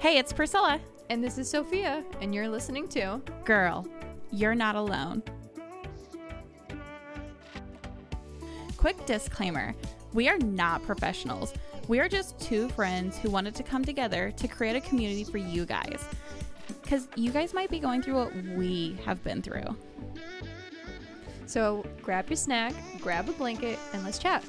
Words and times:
Hey, 0.00 0.16
it's 0.18 0.32
Priscilla. 0.32 0.80
And 1.10 1.24
this 1.24 1.38
is 1.38 1.50
Sofia, 1.50 2.04
and 2.20 2.32
you're 2.32 2.48
listening 2.48 2.86
to 2.88 3.20
Girl, 3.44 3.84
you're 4.30 4.54
not 4.54 4.76
alone. 4.76 5.24
Quick 8.76 9.04
disclaimer 9.06 9.74
we 10.12 10.28
are 10.28 10.38
not 10.38 10.84
professionals. 10.84 11.52
We 11.88 11.98
are 11.98 12.08
just 12.08 12.38
two 12.38 12.68
friends 12.70 13.18
who 13.18 13.28
wanted 13.28 13.56
to 13.56 13.64
come 13.64 13.84
together 13.84 14.30
to 14.36 14.46
create 14.46 14.76
a 14.76 14.80
community 14.80 15.24
for 15.24 15.38
you 15.38 15.66
guys. 15.66 16.00
Because 16.80 17.08
you 17.16 17.32
guys 17.32 17.52
might 17.52 17.68
be 17.68 17.80
going 17.80 18.00
through 18.00 18.14
what 18.14 18.34
we 18.56 18.96
have 19.04 19.22
been 19.24 19.42
through. 19.42 19.76
So 21.46 21.84
grab 22.02 22.30
your 22.30 22.36
snack, 22.36 22.72
grab 23.00 23.28
a 23.28 23.32
blanket, 23.32 23.80
and 23.92 24.04
let's 24.04 24.18
chat. 24.18 24.44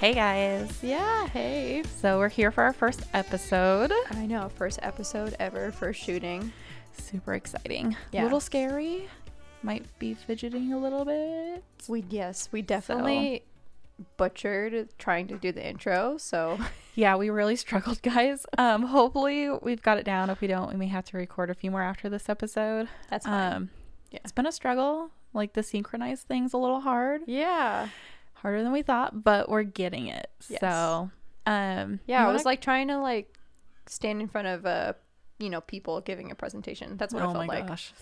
Hey 0.00 0.14
guys. 0.14 0.78
Yeah, 0.82 1.26
hey. 1.26 1.82
So 2.00 2.18
we're 2.18 2.30
here 2.30 2.50
for 2.50 2.64
our 2.64 2.72
first 2.72 3.02
episode. 3.12 3.92
I 4.12 4.24
know, 4.24 4.48
first 4.48 4.78
episode 4.82 5.36
ever, 5.38 5.70
first 5.72 6.00
shooting. 6.00 6.52
Super 6.92 7.34
exciting. 7.34 7.94
Yeah. 8.10 8.22
A 8.22 8.24
little 8.24 8.40
scary. 8.40 9.08
Might 9.62 9.84
be 9.98 10.14
fidgeting 10.14 10.72
a 10.72 10.78
little 10.78 11.04
bit. 11.04 11.62
We 11.86 12.04
yes, 12.08 12.48
we 12.50 12.62
definitely 12.62 13.42
butchered 14.16 14.88
trying 14.98 15.28
to 15.28 15.36
do 15.36 15.52
the 15.52 15.66
intro, 15.68 16.16
so 16.16 16.58
Yeah, 16.94 17.16
we 17.16 17.28
really 17.28 17.56
struggled, 17.56 18.00
guys. 18.00 18.46
Um, 18.56 18.84
hopefully 18.84 19.50
we've 19.60 19.82
got 19.82 19.98
it 19.98 20.04
down. 20.04 20.30
If 20.30 20.40
we 20.40 20.46
don't, 20.46 20.70
we 20.70 20.76
may 20.76 20.86
have 20.86 21.04
to 21.06 21.18
record 21.18 21.50
a 21.50 21.54
few 21.54 21.70
more 21.70 21.82
after 21.82 22.08
this 22.08 22.30
episode. 22.30 22.88
that's 23.10 23.26
fine. 23.26 23.52
Um, 23.52 23.70
Yeah. 24.10 24.20
it's 24.22 24.32
been 24.32 24.46
a 24.46 24.52
struggle. 24.52 25.10
Like 25.34 25.52
the 25.52 25.62
synchronized 25.62 26.26
thing's 26.26 26.54
a 26.54 26.58
little 26.58 26.80
hard, 26.80 27.20
yeah. 27.26 27.88
Harder 28.42 28.62
than 28.62 28.72
we 28.72 28.82
thought, 28.82 29.22
but 29.24 29.48
we're 29.48 29.62
getting 29.62 30.06
it. 30.08 30.28
Yes. 30.48 30.60
So, 30.60 31.10
um, 31.46 32.00
Yeah, 32.06 32.26
I 32.26 32.32
was 32.32 32.44
like 32.44 32.60
trying 32.60 32.88
to 32.88 32.98
like 32.98 33.34
stand 33.86 34.20
in 34.20 34.28
front 34.28 34.48
of 34.48 34.66
uh 34.66 34.92
you 35.38 35.48
know, 35.48 35.62
people 35.62 36.02
giving 36.02 36.30
a 36.30 36.34
presentation. 36.34 36.98
That's 36.98 37.14
what 37.14 37.22
oh 37.22 37.30
it 37.30 37.32
felt 37.32 37.46
my 37.46 37.54
like. 37.60 37.66
gosh. 37.66 37.94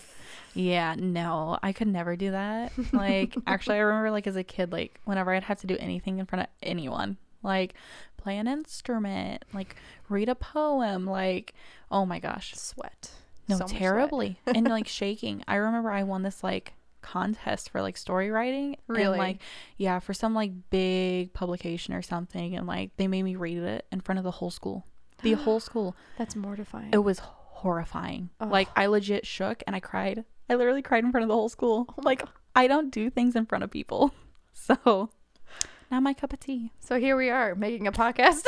Yeah, 0.53 0.95
no, 0.99 1.57
I 1.63 1.71
could 1.71 1.87
never 1.87 2.15
do 2.17 2.31
that. 2.31 2.73
Like, 2.93 3.33
actually, 3.47 3.77
I 3.77 3.79
remember 3.79 4.11
like 4.11 4.27
as 4.27 4.35
a 4.35 4.43
kid, 4.43 4.73
like 4.73 4.99
whenever 5.05 5.33
I'd 5.33 5.43
have 5.43 5.59
to 5.61 5.67
do 5.67 5.77
anything 5.79 6.19
in 6.19 6.25
front 6.25 6.41
of 6.43 6.49
anyone, 6.61 7.15
like 7.41 7.75
play 8.17 8.37
an 8.37 8.47
instrument, 8.47 9.45
like 9.53 9.77
read 10.09 10.27
a 10.27 10.35
poem, 10.35 11.05
like, 11.05 11.53
oh 11.89 12.05
my 12.05 12.19
gosh, 12.19 12.55
Sweat. 12.55 13.11
No, 13.47 13.57
So 13.57 13.67
sweat. 13.67 13.79
terribly. 13.79 14.39
and 14.45 14.67
like 14.67 14.87
shaking. 14.99 15.41
I 15.47 15.55
remember 15.55 15.91
I 15.91 16.03
won 16.03 16.23
this 16.23 16.43
like 16.43 16.73
contest 17.01 17.69
for 17.69 17.81
like 17.81 17.97
story 17.97 18.29
writing. 18.31 18.77
Really? 18.87 19.05
And 19.05 19.17
like 19.17 19.41
yeah, 19.77 19.99
for 19.99 20.13
some 20.13 20.33
like 20.33 20.51
big 20.69 21.33
publication 21.33 21.93
or 21.93 22.01
something 22.01 22.55
and 22.55 22.67
like 22.67 22.91
they 22.97 23.07
made 23.07 23.23
me 23.23 23.35
read 23.35 23.57
it 23.57 23.85
in 23.91 24.01
front 24.01 24.19
of 24.19 24.23
the 24.23 24.31
whole 24.31 24.51
school. 24.51 24.85
The 25.23 25.33
whole 25.45 25.59
school. 25.59 25.95
That's 26.17 26.35
mortifying. 26.35 26.89
It 26.93 27.03
was 27.03 27.19
horrifying. 27.19 28.29
Ugh. 28.39 28.51
Like 28.51 28.69
I 28.75 28.85
legit 28.87 29.25
shook 29.25 29.63
and 29.67 29.75
I 29.75 29.79
cried. 29.79 30.23
I 30.49 30.55
literally 30.55 30.81
cried 30.81 31.03
in 31.03 31.11
front 31.11 31.23
of 31.23 31.27
the 31.29 31.35
whole 31.35 31.49
school. 31.49 31.85
Oh 31.97 32.01
like 32.03 32.19
God. 32.19 32.29
I 32.55 32.67
don't 32.67 32.89
do 32.89 33.09
things 33.09 33.35
in 33.35 33.45
front 33.45 33.63
of 33.63 33.71
people. 33.71 34.13
So 34.51 35.09
not 35.89 36.03
my 36.03 36.13
cup 36.13 36.33
of 36.33 36.39
tea. 36.39 36.71
So 36.79 36.99
here 36.99 37.15
we 37.17 37.29
are 37.29 37.55
making 37.55 37.87
a 37.87 37.91
podcast. 37.91 38.43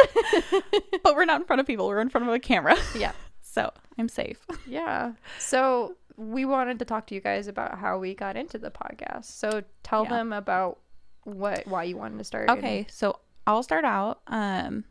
But 1.03 1.15
we're 1.15 1.25
not 1.25 1.41
in 1.41 1.47
front 1.47 1.59
of 1.59 1.65
people. 1.65 1.87
We're 1.87 2.01
in 2.01 2.09
front 2.09 2.27
of 2.27 2.33
a 2.33 2.39
camera. 2.39 2.75
yeah. 2.95 3.13
So 3.41 3.71
I'm 3.97 4.07
safe. 4.07 4.45
Yeah. 4.65 5.13
So 5.39 5.95
we 6.21 6.45
wanted 6.45 6.79
to 6.79 6.85
talk 6.85 7.07
to 7.07 7.15
you 7.15 7.21
guys 7.21 7.47
about 7.47 7.77
how 7.79 7.97
we 7.97 8.13
got 8.13 8.35
into 8.37 8.57
the 8.57 8.71
podcast. 8.71 9.25
So 9.25 9.63
tell 9.83 10.03
Yeah. 10.03 10.09
them 10.09 10.33
about 10.33 10.79
what 11.23 11.65
why 11.67 11.83
you 11.83 11.97
wanted 11.97 12.17
to 12.19 12.23
start. 12.23 12.49
and- 12.49 12.57
Okay, 12.59 12.85
so 12.89 13.19
I'll 13.47 13.63
start 13.63 13.85
out 13.85 14.21
um 14.27 14.83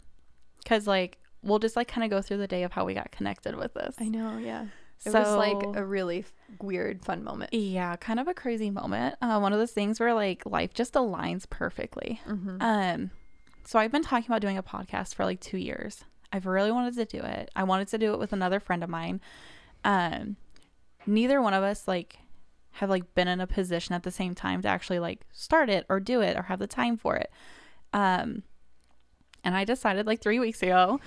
cuz 0.66 0.86
like 0.86 1.18
we'll 1.42 1.58
just 1.58 1.76
like 1.76 1.88
kind 1.88 2.04
of 2.04 2.10
go 2.10 2.20
through 2.20 2.36
the 2.36 2.46
day 2.46 2.62
of 2.64 2.72
how 2.72 2.84
we 2.84 2.94
got 2.94 3.10
connected 3.10 3.56
with 3.56 3.74
this. 3.74 3.94
I 3.98 4.08
know, 4.08 4.38
yeah. 4.38 4.66
It 5.06 5.12
so, 5.12 5.18
was 5.20 5.34
like 5.34 5.76
a 5.76 5.84
really 5.84 6.18
f- 6.20 6.32
weird 6.60 7.02
fun 7.04 7.24
moment. 7.24 7.54
yeah, 7.54 7.96
kind 7.96 8.20
of 8.20 8.28
a 8.28 8.34
crazy 8.34 8.68
moment. 8.70 9.14
Uh, 9.22 9.38
one 9.38 9.52
of 9.54 9.58
those 9.58 9.72
things 9.72 9.98
where 9.98 10.12
like 10.12 10.44
life 10.44 10.74
just 10.74 10.92
aligns 10.94 11.48
perfectly. 11.48 12.20
Mm-hmm. 12.26 12.56
Um 12.60 13.10
so 13.64 13.78
I've 13.78 13.92
been 13.92 14.02
talking 14.02 14.26
about 14.26 14.40
doing 14.42 14.58
a 14.58 14.62
podcast 14.62 15.14
for 15.14 15.24
like 15.24 15.40
2 15.40 15.56
years. 15.58 16.04
I've 16.32 16.46
really 16.46 16.70
wanted 16.72 16.94
to 16.96 17.04
do 17.06 17.22
it. 17.24 17.50
I 17.56 17.64
wanted 17.64 17.88
to 17.88 17.98
do 17.98 18.12
it 18.12 18.18
with 18.18 18.32
another 18.32 18.60
friend 18.60 18.84
of 18.84 18.90
mine. 18.90 19.20
Um 19.84 20.36
neither 21.10 21.42
one 21.42 21.54
of 21.54 21.62
us 21.62 21.86
like 21.88 22.18
have 22.72 22.88
like 22.88 23.14
been 23.14 23.28
in 23.28 23.40
a 23.40 23.46
position 23.46 23.94
at 23.94 24.02
the 24.02 24.10
same 24.10 24.34
time 24.34 24.62
to 24.62 24.68
actually 24.68 24.98
like 24.98 25.26
start 25.32 25.68
it 25.68 25.84
or 25.88 26.00
do 26.00 26.20
it 26.20 26.36
or 26.36 26.42
have 26.42 26.58
the 26.58 26.66
time 26.66 26.96
for 26.96 27.16
it. 27.16 27.30
Um 27.92 28.42
and 29.42 29.56
I 29.56 29.64
decided 29.64 30.06
like 30.06 30.20
3 30.20 30.38
weeks 30.38 30.62
ago 30.62 31.00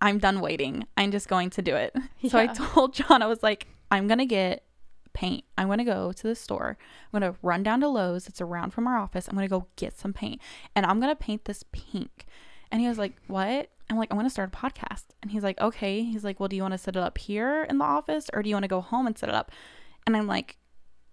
I'm 0.00 0.18
done 0.18 0.40
waiting. 0.40 0.84
I'm 0.96 1.12
just 1.12 1.28
going 1.28 1.50
to 1.50 1.62
do 1.62 1.76
it. 1.76 1.94
So 2.28 2.38
I 2.38 2.46
told 2.48 2.94
John 2.94 3.22
I 3.22 3.26
was 3.26 3.42
like 3.42 3.68
I'm 3.90 4.06
going 4.08 4.18
to 4.18 4.26
get 4.26 4.64
paint. 5.12 5.44
I'm 5.58 5.66
going 5.66 5.78
to 5.78 5.84
go 5.84 6.12
to 6.12 6.22
the 6.22 6.34
store. 6.34 6.78
I'm 7.12 7.20
going 7.20 7.32
to 7.32 7.38
run 7.42 7.62
down 7.62 7.80
to 7.80 7.88
Lowe's. 7.88 8.26
It's 8.26 8.40
around 8.40 8.70
from 8.70 8.86
our 8.86 8.96
office. 8.96 9.28
I'm 9.28 9.34
going 9.34 9.46
to 9.46 9.50
go 9.50 9.66
get 9.76 9.98
some 9.98 10.14
paint 10.14 10.40
and 10.74 10.86
I'm 10.86 10.98
going 10.98 11.12
to 11.12 11.16
paint 11.16 11.44
this 11.44 11.62
pink. 11.72 12.24
And 12.70 12.80
he 12.80 12.88
was 12.88 12.96
like, 12.96 13.12
"What?" 13.26 13.68
I'm 13.92 13.98
like, 13.98 14.10
I 14.10 14.14
want 14.16 14.26
to 14.26 14.30
start 14.30 14.52
a 14.52 14.56
podcast." 14.56 15.04
And 15.22 15.30
he's 15.30 15.42
like, 15.42 15.60
"Okay." 15.60 16.02
He's 16.02 16.24
like, 16.24 16.40
"Well, 16.40 16.48
do 16.48 16.56
you 16.56 16.62
want 16.62 16.72
to 16.72 16.78
set 16.78 16.96
it 16.96 17.02
up 17.02 17.18
here 17.18 17.64
in 17.68 17.78
the 17.78 17.84
office 17.84 18.28
or 18.32 18.42
do 18.42 18.48
you 18.48 18.54
want 18.54 18.64
to 18.64 18.68
go 18.68 18.80
home 18.80 19.06
and 19.06 19.16
set 19.16 19.28
it 19.28 19.34
up?" 19.34 19.52
And 20.06 20.16
I'm 20.16 20.26
like, 20.26 20.56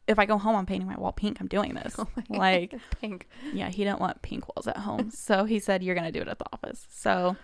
"If 0.08 0.18
I 0.18 0.26
go 0.26 0.38
home, 0.38 0.56
I'm 0.56 0.66
painting 0.66 0.88
my 0.88 0.98
wall 0.98 1.12
pink. 1.12 1.40
I'm 1.40 1.48
doing 1.48 1.74
this." 1.76 1.96
Oh 2.00 2.08
like, 2.30 2.74
pink. 3.02 3.28
yeah, 3.54 3.70
he 3.70 3.84
didn't 3.84 4.00
want 4.00 4.22
pink 4.22 4.48
walls 4.56 4.68
at 4.68 4.78
home. 4.78 5.12
So 5.14 5.46
he 5.46 5.60
said, 5.60 5.84
You're 5.84 5.96
going 5.96 6.12
to 6.12 6.12
do 6.12 6.22
it 6.22 6.28
at 6.28 6.40
the 6.40 6.46
office. 6.54 6.88
So 6.90 7.36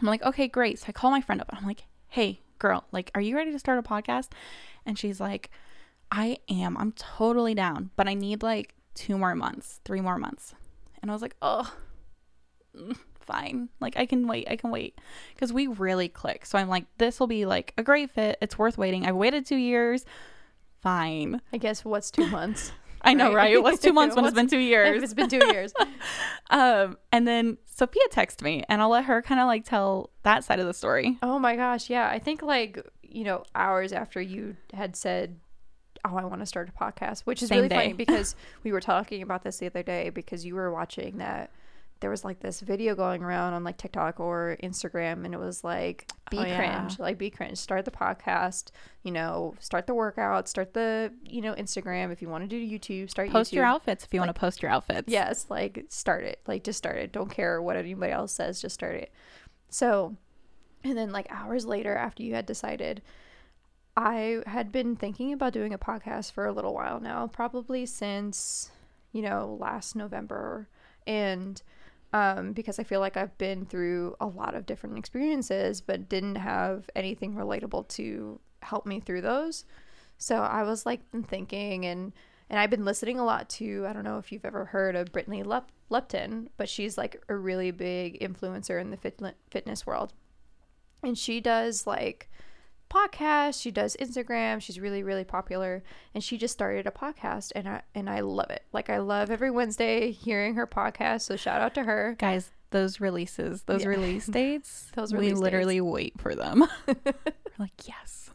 I'm 0.00 0.06
like, 0.06 0.22
Okay, 0.22 0.48
great. 0.48 0.78
So 0.78 0.86
I 0.88 0.92
call 0.92 1.10
my 1.10 1.20
friend 1.20 1.40
up 1.40 1.48
and 1.50 1.58
I'm 1.58 1.66
like, 1.66 1.84
Hey, 2.08 2.40
girl, 2.58 2.84
like, 2.92 3.10
are 3.14 3.20
you 3.20 3.36
ready 3.36 3.52
to 3.52 3.58
start 3.58 3.78
a 3.78 3.82
podcast? 3.82 4.28
And 4.86 4.98
she's 4.98 5.20
like, 5.20 5.50
I 6.10 6.38
am. 6.48 6.76
I'm 6.76 6.92
totally 6.92 7.54
down, 7.54 7.90
but 7.96 8.06
I 8.08 8.14
need 8.14 8.42
like 8.42 8.74
two 8.94 9.18
more 9.18 9.34
months, 9.34 9.80
three 9.84 10.00
more 10.00 10.18
months. 10.18 10.54
And 11.02 11.10
I 11.10 11.14
was 11.14 11.22
like, 11.22 11.36
Oh, 11.42 11.70
fine. 13.24 13.68
Like, 13.80 13.96
I 13.96 14.06
can 14.06 14.26
wait. 14.28 14.46
I 14.50 14.56
can 14.56 14.70
wait. 14.70 14.98
Because 15.34 15.52
we 15.52 15.66
really 15.66 16.08
click. 16.08 16.46
So 16.46 16.58
I'm 16.58 16.68
like, 16.68 16.84
This 16.98 17.18
will 17.20 17.26
be 17.26 17.44
like 17.46 17.74
a 17.78 17.82
great 17.82 18.10
fit. 18.10 18.38
It's 18.40 18.58
worth 18.58 18.78
waiting. 18.78 19.06
I've 19.06 19.16
waited 19.16 19.46
two 19.46 19.56
years. 19.56 20.04
Fine. 20.82 21.40
I 21.52 21.56
guess 21.56 21.84
what's 21.84 22.10
two 22.10 22.26
months? 22.28 22.72
I 23.06 23.12
know, 23.14 23.26
Right. 23.28 23.34
right? 23.36 23.52
It 23.52 23.62
was 23.62 23.80
two 23.80 23.92
months 23.92 24.16
when 24.16 24.24
it's 24.24 24.34
been 24.34 24.48
two 24.48 24.58
years. 24.58 25.02
it's 25.02 25.14
been 25.14 25.28
two 25.28 25.44
years. 25.46 25.72
Um, 26.50 26.98
and 27.10 27.26
then 27.26 27.56
Sofia 27.64 28.02
texted 28.12 28.42
me, 28.42 28.62
and 28.68 28.80
I'll 28.82 28.90
let 28.90 29.06
her 29.06 29.22
kind 29.22 29.40
of 29.40 29.46
like 29.46 29.64
tell 29.64 30.10
that 30.24 30.44
side 30.44 30.60
of 30.60 30.66
the 30.66 30.74
story. 30.74 31.18
Oh 31.22 31.38
my 31.38 31.56
gosh, 31.56 31.88
yeah. 31.88 32.08
I 32.08 32.18
think 32.18 32.42
like, 32.42 32.78
you 33.02 33.24
know, 33.24 33.44
hours 33.54 33.92
after 33.94 34.20
you 34.20 34.54
had 34.74 34.94
said, 34.94 35.40
Oh, 36.04 36.16
I 36.16 36.24
want 36.26 36.40
to 36.40 36.46
start 36.46 36.68
a 36.68 36.72
podcast, 36.72 37.20
which 37.22 37.42
is 37.42 37.48
Same 37.48 37.56
really 37.56 37.68
day. 37.70 37.76
funny 37.76 37.92
because 37.94 38.36
we 38.62 38.72
were 38.72 38.80
talking 38.80 39.22
about 39.22 39.42
this 39.42 39.56
the 39.56 39.66
other 39.66 39.82
day 39.82 40.10
because 40.10 40.44
you 40.44 40.54
were 40.54 40.70
watching 40.70 41.16
that 41.16 41.50
there 42.00 42.10
was 42.10 42.24
like 42.24 42.40
this 42.40 42.60
video 42.60 42.94
going 42.94 43.22
around 43.22 43.54
on 43.54 43.64
like 43.64 43.78
TikTok 43.78 44.20
or 44.20 44.58
Instagram 44.62 45.24
and 45.24 45.32
it 45.32 45.38
was 45.40 45.64
like 45.64 46.06
oh, 46.10 46.14
be 46.30 46.38
Oh, 46.38 46.44
yeah. 46.44 46.56
cringe, 46.56 46.98
like 46.98 47.16
be 47.16 47.30
cringe, 47.30 47.56
start 47.56 47.84
the 47.84 47.90
podcast, 47.90 48.70
you 49.02 49.12
know, 49.12 49.54
start 49.58 49.86
the 49.86 49.94
workout, 49.94 50.48
start 50.48 50.74
the, 50.74 51.12
you 51.24 51.40
know, 51.40 51.54
Instagram 51.54 52.12
if 52.12 52.20
you 52.20 52.28
want 52.28 52.44
to 52.44 52.48
do 52.48 52.60
YouTube, 52.78 53.08
start 53.08 53.30
Post 53.30 53.52
YouTube. 53.52 53.56
your 53.56 53.64
outfits 53.64 54.04
if 54.04 54.12
you 54.12 54.20
want 54.20 54.28
to 54.34 54.38
post 54.38 54.60
your 54.62 54.70
outfits. 54.70 55.10
Yes, 55.10 55.46
like 55.48 55.86
start 55.88 56.24
it. 56.24 56.40
Like 56.46 56.62
just 56.64 56.76
start 56.78 56.96
it. 56.96 57.12
Don't 57.12 57.30
care 57.30 57.62
what 57.62 57.76
anybody 57.76 58.12
else 58.12 58.32
says, 58.32 58.60
just 58.60 58.74
start 58.74 58.96
it. 58.96 59.12
So, 59.70 60.16
and 60.82 60.98
then 60.98 61.10
like 61.10 61.26
hours 61.30 61.64
later 61.64 61.96
after 61.96 62.22
you 62.22 62.34
had 62.34 62.44
decided, 62.44 63.00
I 63.96 64.42
had 64.46 64.72
been 64.72 64.96
thinking 64.96 65.32
about 65.32 65.52
doing 65.52 65.72
a 65.72 65.78
podcast 65.78 66.32
for 66.32 66.46
a 66.46 66.52
little 66.52 66.74
while 66.74 67.00
now, 67.00 67.28
probably 67.28 67.86
since, 67.86 68.70
you 69.12 69.22
know, 69.22 69.56
last 69.60 69.94
November. 69.94 70.68
And 71.06 71.62
um, 72.14 72.52
because 72.52 72.78
I 72.78 72.84
feel 72.84 73.00
like 73.00 73.16
I've 73.16 73.36
been 73.38 73.66
through 73.66 74.14
a 74.20 74.26
lot 74.26 74.54
of 74.54 74.66
different 74.66 74.96
experiences, 74.96 75.80
but 75.80 76.08
didn't 76.08 76.36
have 76.36 76.88
anything 76.94 77.34
relatable 77.34 77.88
to 77.88 78.38
help 78.62 78.86
me 78.86 79.00
through 79.00 79.22
those. 79.22 79.64
So 80.16 80.36
I 80.36 80.62
was 80.62 80.86
like 80.86 81.00
thinking 81.26 81.84
and 81.84 82.12
and 82.48 82.60
I've 82.60 82.70
been 82.70 82.84
listening 82.84 83.18
a 83.18 83.24
lot 83.24 83.48
to 83.50 83.84
I 83.88 83.92
don't 83.92 84.04
know 84.04 84.18
if 84.18 84.30
you've 84.30 84.44
ever 84.44 84.66
heard 84.66 84.94
of 84.94 85.10
Brittany 85.10 85.42
Lep- 85.42 85.72
Lupton, 85.90 86.50
but 86.56 86.68
she's 86.68 86.96
like 86.96 87.20
a 87.28 87.34
really 87.34 87.72
big 87.72 88.20
influencer 88.20 88.80
in 88.80 88.90
the 88.92 88.96
fit- 88.96 89.20
fitness 89.50 89.84
world. 89.84 90.12
And 91.02 91.18
she 91.18 91.40
does 91.40 91.84
like 91.84 92.30
podcasts, 92.94 93.60
she 93.60 93.70
does 93.70 93.96
Instagram, 94.00 94.60
she's 94.62 94.78
really 94.78 95.02
really 95.02 95.24
popular 95.24 95.82
and 96.14 96.22
she 96.22 96.38
just 96.38 96.52
started 96.54 96.86
a 96.86 96.90
podcast 96.90 97.50
and 97.54 97.68
I 97.68 97.82
and 97.94 98.08
I 98.08 98.20
love 98.20 98.50
it. 98.50 98.62
Like 98.72 98.88
I 98.90 98.98
love 98.98 99.30
every 99.30 99.50
Wednesday 99.50 100.10
hearing 100.12 100.54
her 100.54 100.66
podcast, 100.66 101.22
so 101.22 101.36
shout 101.36 101.60
out 101.60 101.74
to 101.74 101.82
her. 101.84 102.14
Guys, 102.18 102.50
those 102.70 103.00
releases, 103.00 103.62
those 103.64 103.82
Yeah. 103.82 103.88
release 103.88 104.26
dates, 104.40 104.90
Those 104.94 105.12
we 105.12 105.18
release 105.20 105.38
literally 105.38 105.80
wait 105.80 106.14
for 106.20 106.34
them. 106.34 106.64
We're 106.86 106.94
like, 107.58 107.86
yes. 107.86 108.30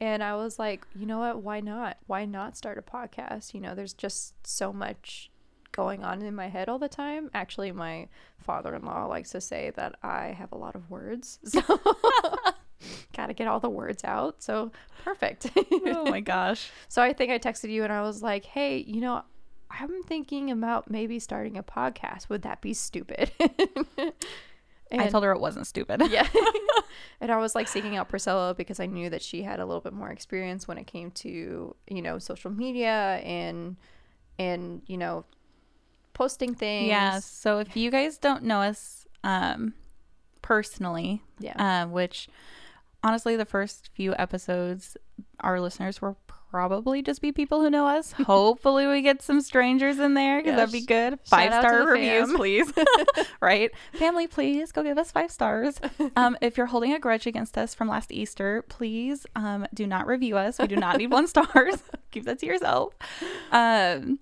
And 0.00 0.22
I 0.24 0.34
was 0.34 0.58
like, 0.58 0.86
you 0.94 1.06
know 1.06 1.18
what? 1.20 1.42
Why 1.42 1.60
not? 1.60 1.98
Why 2.06 2.24
not 2.24 2.56
start 2.56 2.78
a 2.78 2.82
podcast? 2.82 3.54
You 3.54 3.60
know, 3.60 3.74
there's 3.76 3.94
just 3.94 4.34
so 4.46 4.72
much 4.72 5.30
going 5.70 6.02
on 6.04 6.20
in 6.22 6.34
my 6.34 6.48
head 6.48 6.68
all 6.68 6.78
the 6.80 6.88
time. 6.88 7.30
Actually, 7.32 7.70
my 7.72 8.08
father-in-law 8.38 9.06
likes 9.06 9.30
to 9.30 9.40
say 9.40 9.70
that 9.76 9.94
I 10.02 10.28
have 10.38 10.50
a 10.52 10.56
lot 10.56 10.74
of 10.74 10.90
words. 10.90 11.38
So 11.44 11.60
got 13.16 13.26
to 13.26 13.34
get 13.34 13.46
all 13.48 13.60
the 13.60 13.68
words 13.70 14.04
out. 14.04 14.42
So 14.42 14.72
perfect. 15.04 15.50
oh 15.56 16.04
my 16.10 16.20
gosh. 16.34 16.70
So 16.88 17.02
I 17.02 17.12
think 17.12 17.30
I 17.30 17.38
texted 17.38 17.70
you 17.70 17.84
and 17.84 17.92
I 17.92 18.02
was 18.02 18.22
like, 18.22 18.44
"Hey, 18.44 18.78
you 18.78 19.00
know, 19.00 19.22
I'm 19.70 20.02
thinking 20.04 20.50
about 20.50 20.90
maybe 20.90 21.18
starting 21.18 21.56
a 21.56 21.62
podcast. 21.62 22.28
Would 22.28 22.42
that 22.42 22.60
be 22.60 22.74
stupid?" 22.74 23.30
I 24.92 25.08
told 25.08 25.24
her 25.24 25.32
it 25.32 25.40
wasn't 25.40 25.66
stupid. 25.66 26.02
yeah. 26.08 26.28
and 27.20 27.32
I 27.32 27.36
was 27.38 27.54
like 27.56 27.66
seeking 27.66 27.96
out 27.96 28.08
Priscilla 28.08 28.54
because 28.54 28.78
I 28.78 28.86
knew 28.86 29.10
that 29.10 29.22
she 29.22 29.42
had 29.42 29.58
a 29.58 29.66
little 29.66 29.80
bit 29.80 29.92
more 29.92 30.10
experience 30.10 30.68
when 30.68 30.78
it 30.78 30.86
came 30.86 31.10
to, 31.12 31.74
you 31.88 32.02
know, 32.02 32.18
social 32.18 32.50
media 32.50 33.20
and 33.24 33.76
and, 34.38 34.82
you 34.86 34.96
know, 34.96 35.24
posting 36.12 36.54
things. 36.54 36.88
Yeah. 36.88 37.18
So 37.20 37.58
if 37.58 37.76
you 37.76 37.90
guys 37.90 38.18
don't 38.18 38.44
know 38.44 38.60
us 38.60 39.06
um 39.24 39.74
personally, 40.42 41.22
Yeah. 41.40 41.84
uh, 41.84 41.88
which 41.88 42.28
honestly 43.04 43.36
the 43.36 43.44
first 43.44 43.90
few 43.94 44.14
episodes 44.18 44.96
our 45.40 45.60
listeners 45.60 46.02
will 46.02 46.18
probably 46.50 47.02
just 47.02 47.20
be 47.20 47.32
people 47.32 47.60
who 47.60 47.68
know 47.68 47.86
us. 47.86 48.12
Hopefully 48.26 48.86
we 48.86 49.02
get 49.02 49.22
some 49.22 49.40
strangers 49.40 49.98
in 49.98 50.14
there 50.14 50.40
because 50.40 50.56
that'd 50.56 50.72
be 50.72 50.86
good. 50.86 51.18
Five 51.24 51.50
out 51.52 51.62
to 51.62 51.68
star 51.68 51.86
reviews, 51.86 52.28
fam. 52.28 52.36
please. 52.36 52.72
right? 53.40 53.72
Family, 53.94 54.26
please 54.26 54.72
go 54.72 54.82
give 54.82 54.96
us 54.96 55.10
five 55.10 55.30
stars. 55.30 55.80
Um, 56.16 56.36
if 56.40 56.56
you're 56.56 56.66
holding 56.66 56.92
a 56.92 56.98
grudge 56.98 57.26
against 57.26 57.58
us 57.58 57.74
from 57.74 57.88
last 57.88 58.12
Easter, 58.12 58.64
please 58.68 59.26
um, 59.34 59.66
do 59.74 59.86
not 59.86 60.06
review 60.06 60.36
us. 60.36 60.58
We 60.58 60.68
do 60.68 60.76
not 60.76 60.96
need 60.96 61.10
one 61.10 61.26
stars. 61.26 61.82
Keep 62.12 62.24
that 62.24 62.38
to 62.38 62.46
yourself. 62.46 62.94
Um, 63.50 64.20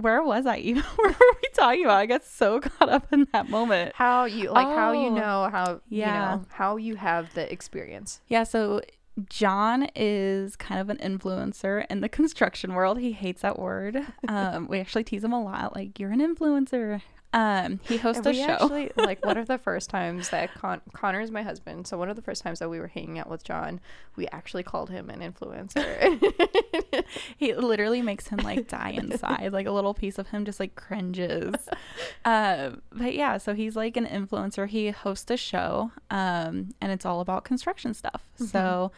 where 0.00 0.22
was 0.22 0.46
I 0.46 0.58
even? 0.58 0.82
where 0.96 1.10
were 1.10 1.36
we 1.42 1.48
talking 1.54 1.84
about? 1.84 1.98
I 1.98 2.06
got 2.06 2.24
so 2.24 2.60
caught 2.68 2.88
up 2.88 3.12
in 3.12 3.26
that 3.32 3.48
moment. 3.48 3.92
how 3.94 4.24
you 4.24 4.50
like 4.50 4.66
how 4.66 4.92
you 4.92 5.08
Oh. 5.08 5.14
know 5.14 5.48
how 5.50 5.80
Yeah. 5.88 6.06
you 6.34 6.38
know 6.40 6.44
how 6.50 6.76
you 6.76 6.96
have 6.96 7.34
the 7.34 7.50
experience. 7.52 8.20
Yeah, 8.28 8.44
so 8.44 8.80
John 9.28 9.88
is 9.96 10.54
kind 10.54 10.80
of 10.80 10.88
an 10.90 10.98
influencer 10.98 11.84
in 11.90 12.00
the 12.00 12.08
construction 12.20 12.74
world. 12.74 12.98
He 13.00 13.12
hates 13.12 13.42
that 13.42 13.58
word. 13.58 14.06
Um, 14.28 14.68
we 14.68 14.78
actually 14.78 15.04
tease 15.04 15.24
him 15.24 15.32
a 15.32 15.42
lot, 15.42 15.74
like 15.74 15.98
you're 15.98 16.12
an 16.12 16.20
influencer. 16.20 17.02
Um, 17.34 17.78
he 17.84 17.98
hosts 17.98 18.18
And 18.18 18.26
a 18.26 18.30
we 18.30 18.36
show. 18.38 18.52
actually 18.52 18.90
like 18.96 19.22
one 19.24 19.36
of 19.36 19.46
the 19.48 19.58
first 19.66 19.90
times 19.90 20.30
that 20.30 20.54
Con- 20.54 20.80
Connor 20.94 21.20
is 21.20 21.30
my 21.30 21.42
husband. 21.42 21.86
So 21.86 21.98
one 21.98 22.08
of 22.08 22.16
the 22.16 22.22
first 22.22 22.42
times 22.42 22.58
that 22.60 22.70
we 22.70 22.80
were 22.80 22.86
hanging 22.86 23.18
out 23.18 23.28
with 23.28 23.44
John, 23.44 23.80
we 24.16 24.26
actually 24.28 24.62
called 24.62 24.88
him 24.88 25.10
an 25.10 25.20
influencer. 25.20 27.04
he 27.36 27.54
literally 27.54 28.00
makes 28.00 28.28
him 28.28 28.38
like 28.38 28.66
die 28.68 28.90
inside. 28.96 29.52
like 29.52 29.66
a 29.66 29.70
little 29.72 29.92
piece 29.92 30.18
of 30.18 30.28
him 30.28 30.44
just 30.46 30.58
like 30.58 30.74
cringes. 30.74 31.54
Um, 32.24 32.80
but 32.92 33.14
yeah, 33.14 33.36
so 33.38 33.54
he's 33.54 33.76
like 33.76 33.96
an 33.98 34.06
influencer. 34.06 34.66
He 34.66 34.90
hosts 34.90 35.30
a 35.30 35.36
show, 35.36 35.92
um, 36.10 36.70
and 36.80 36.90
it's 36.92 37.04
all 37.04 37.20
about 37.20 37.44
construction 37.44 37.92
stuff. 37.94 38.22
So, 38.36 38.90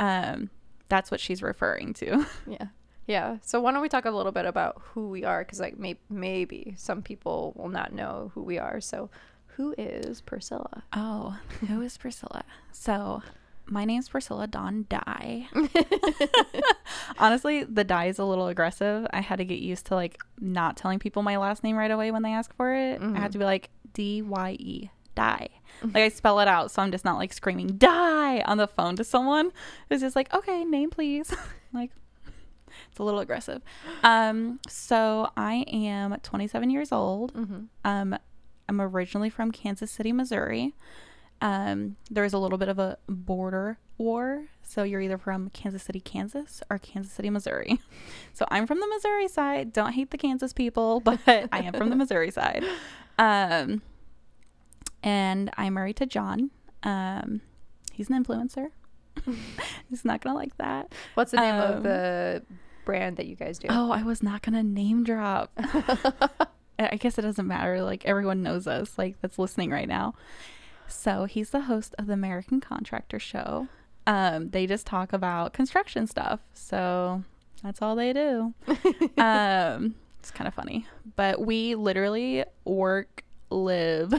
um, 0.00 0.50
that's 0.88 1.10
what 1.10 1.20
she's 1.20 1.42
referring 1.42 1.94
to. 1.94 2.26
yeah. 2.46 2.66
Yeah. 3.08 3.38
So 3.42 3.60
why 3.60 3.72
don't 3.72 3.82
we 3.82 3.88
talk 3.88 4.04
a 4.04 4.10
little 4.10 4.32
bit 4.32 4.44
about 4.44 4.80
who 4.92 5.08
we 5.08 5.24
are? 5.24 5.42
Because 5.42 5.58
like 5.58 5.78
may- 5.78 5.98
maybe 6.08 6.74
some 6.76 7.02
people 7.02 7.54
will 7.56 7.70
not 7.70 7.92
know 7.92 8.30
who 8.34 8.42
we 8.42 8.58
are. 8.58 8.80
So 8.80 9.10
who 9.58 9.74
is 9.76 10.20
Priscilla? 10.20 10.84
Oh, 10.92 11.36
who 11.66 11.82
is 11.82 11.98
Priscilla? 11.98 12.44
So, 12.70 13.24
my 13.66 13.84
name's 13.84 14.08
Priscilla 14.08 14.46
Dawn 14.46 14.86
Die. 14.88 15.48
Honestly, 17.18 17.64
the 17.64 17.82
die 17.82 18.06
is 18.06 18.20
a 18.20 18.24
little 18.24 18.46
aggressive. 18.46 19.08
I 19.10 19.20
had 19.20 19.38
to 19.38 19.44
get 19.44 19.58
used 19.58 19.86
to 19.86 19.96
like 19.96 20.20
not 20.38 20.76
telling 20.76 21.00
people 21.00 21.22
my 21.22 21.38
last 21.38 21.64
name 21.64 21.76
right 21.76 21.90
away 21.90 22.12
when 22.12 22.22
they 22.22 22.32
ask 22.32 22.54
for 22.54 22.72
it. 22.72 23.00
I 23.00 23.04
had 23.04 23.14
mm-hmm. 23.14 23.26
to 23.30 23.38
be 23.38 23.44
like 23.44 23.70
D 23.94 24.22
Y 24.22 24.56
E 24.60 24.90
die. 25.16 25.48
Mm-hmm. 25.82 25.86
Like 25.86 26.04
I 26.04 26.08
spell 26.10 26.38
it 26.38 26.46
out, 26.46 26.70
so 26.70 26.80
I'm 26.80 26.92
just 26.92 27.04
not 27.04 27.18
like 27.18 27.32
screaming 27.32 27.78
die 27.78 28.42
on 28.42 28.58
the 28.58 28.68
phone 28.68 28.94
to 28.94 29.02
someone. 29.02 29.50
It's 29.90 30.02
just 30.02 30.14
like, 30.14 30.32
okay, 30.32 30.64
name 30.64 30.90
please. 30.90 31.34
like 31.72 31.90
it's 32.90 32.98
a 32.98 33.02
little 33.02 33.20
aggressive. 33.20 33.62
Um, 34.02 34.60
so 34.68 35.30
I 35.36 35.64
am 35.72 36.16
27 36.22 36.70
years 36.70 36.92
old. 36.92 37.34
Mm-hmm. 37.34 37.60
Um, 37.84 38.18
I'm 38.68 38.80
originally 38.80 39.30
from 39.30 39.50
Kansas 39.52 39.90
City, 39.90 40.12
Missouri. 40.12 40.74
Um, 41.40 41.96
there 42.10 42.24
is 42.24 42.32
a 42.32 42.38
little 42.38 42.58
bit 42.58 42.68
of 42.68 42.78
a 42.78 42.98
border 43.08 43.78
war. 43.96 44.46
So 44.62 44.82
you're 44.82 45.00
either 45.00 45.16
from 45.18 45.50
Kansas 45.50 45.82
City, 45.82 46.00
Kansas 46.00 46.62
or 46.68 46.78
Kansas 46.78 47.12
City, 47.12 47.30
Missouri. 47.30 47.80
So 48.34 48.46
I'm 48.52 48.66
from 48.68 48.78
the 48.78 48.86
Missouri 48.86 49.26
side. 49.26 49.72
Don't 49.72 49.92
hate 49.94 50.10
the 50.12 50.18
Kansas 50.18 50.52
people, 50.52 51.00
but 51.04 51.18
I 51.26 51.48
am 51.62 51.72
from 51.74 51.90
the 51.90 51.96
Missouri 51.96 52.30
side. 52.30 52.62
Um, 53.18 53.82
and 55.02 55.50
I'm 55.56 55.74
married 55.74 55.96
to 55.96 56.06
John. 56.06 56.50
Um, 56.84 57.40
he's 57.92 58.08
an 58.10 58.22
influencer. 58.24 58.68
he's 59.90 60.04
not 60.04 60.20
going 60.20 60.34
to 60.34 60.38
like 60.38 60.56
that. 60.58 60.92
What's 61.14 61.32
the 61.32 61.38
name 61.38 61.54
Um, 61.56 61.60
of 61.78 61.82
the 61.82 62.42
brand 62.88 63.18
that 63.18 63.26
you 63.26 63.36
guys 63.36 63.58
do? 63.58 63.68
Oh, 63.70 63.90
I 63.90 64.02
was 64.02 64.22
not 64.22 64.40
gonna 64.40 64.62
name 64.62 65.04
drop. 65.04 65.52
I 66.78 66.96
guess 66.96 67.18
it 67.18 67.22
doesn't 67.22 67.46
matter. 67.46 67.82
Like 67.82 68.06
everyone 68.06 68.42
knows 68.42 68.66
us, 68.66 68.96
like 68.96 69.20
that's 69.20 69.38
listening 69.38 69.70
right 69.70 69.86
now. 69.86 70.14
So 70.86 71.26
he's 71.26 71.50
the 71.50 71.60
host 71.60 71.94
of 71.98 72.06
the 72.06 72.14
American 72.14 72.62
Contractor 72.62 73.18
Show. 73.18 73.68
Um, 74.06 74.48
they 74.48 74.66
just 74.66 74.86
talk 74.86 75.12
about 75.12 75.52
construction 75.52 76.06
stuff. 76.06 76.40
So 76.54 77.24
that's 77.62 77.82
all 77.82 77.94
they 77.94 78.14
do. 78.14 78.54
um, 79.18 79.94
it's 80.18 80.30
kind 80.30 80.48
of 80.48 80.54
funny, 80.54 80.86
but 81.14 81.44
we 81.44 81.74
literally 81.74 82.42
work, 82.64 83.22
live, 83.50 84.18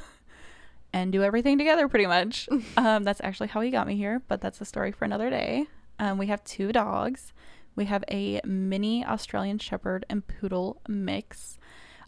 and 0.94 1.12
do 1.12 1.24
everything 1.24 1.58
together 1.58 1.88
pretty 1.88 2.06
much. 2.06 2.48
Um, 2.78 3.04
that's 3.04 3.20
actually 3.24 3.48
how 3.48 3.62
he 3.62 3.72
got 3.72 3.88
me 3.88 3.96
here, 3.96 4.22
but 4.28 4.42
that's 4.42 4.62
a 4.62 4.66
story 4.66 4.92
for 4.92 5.06
another 5.06 5.32
day. 5.32 5.66
Um, 5.98 6.20
we 6.20 6.28
have 6.28 6.44
two 6.44 6.72
dogs. 6.72 7.34
We 7.80 7.86
have 7.86 8.04
a 8.12 8.42
mini 8.44 9.06
Australian 9.06 9.58
Shepherd 9.58 10.06
and 10.10 10.28
Poodle 10.28 10.82
mix. 10.90 11.58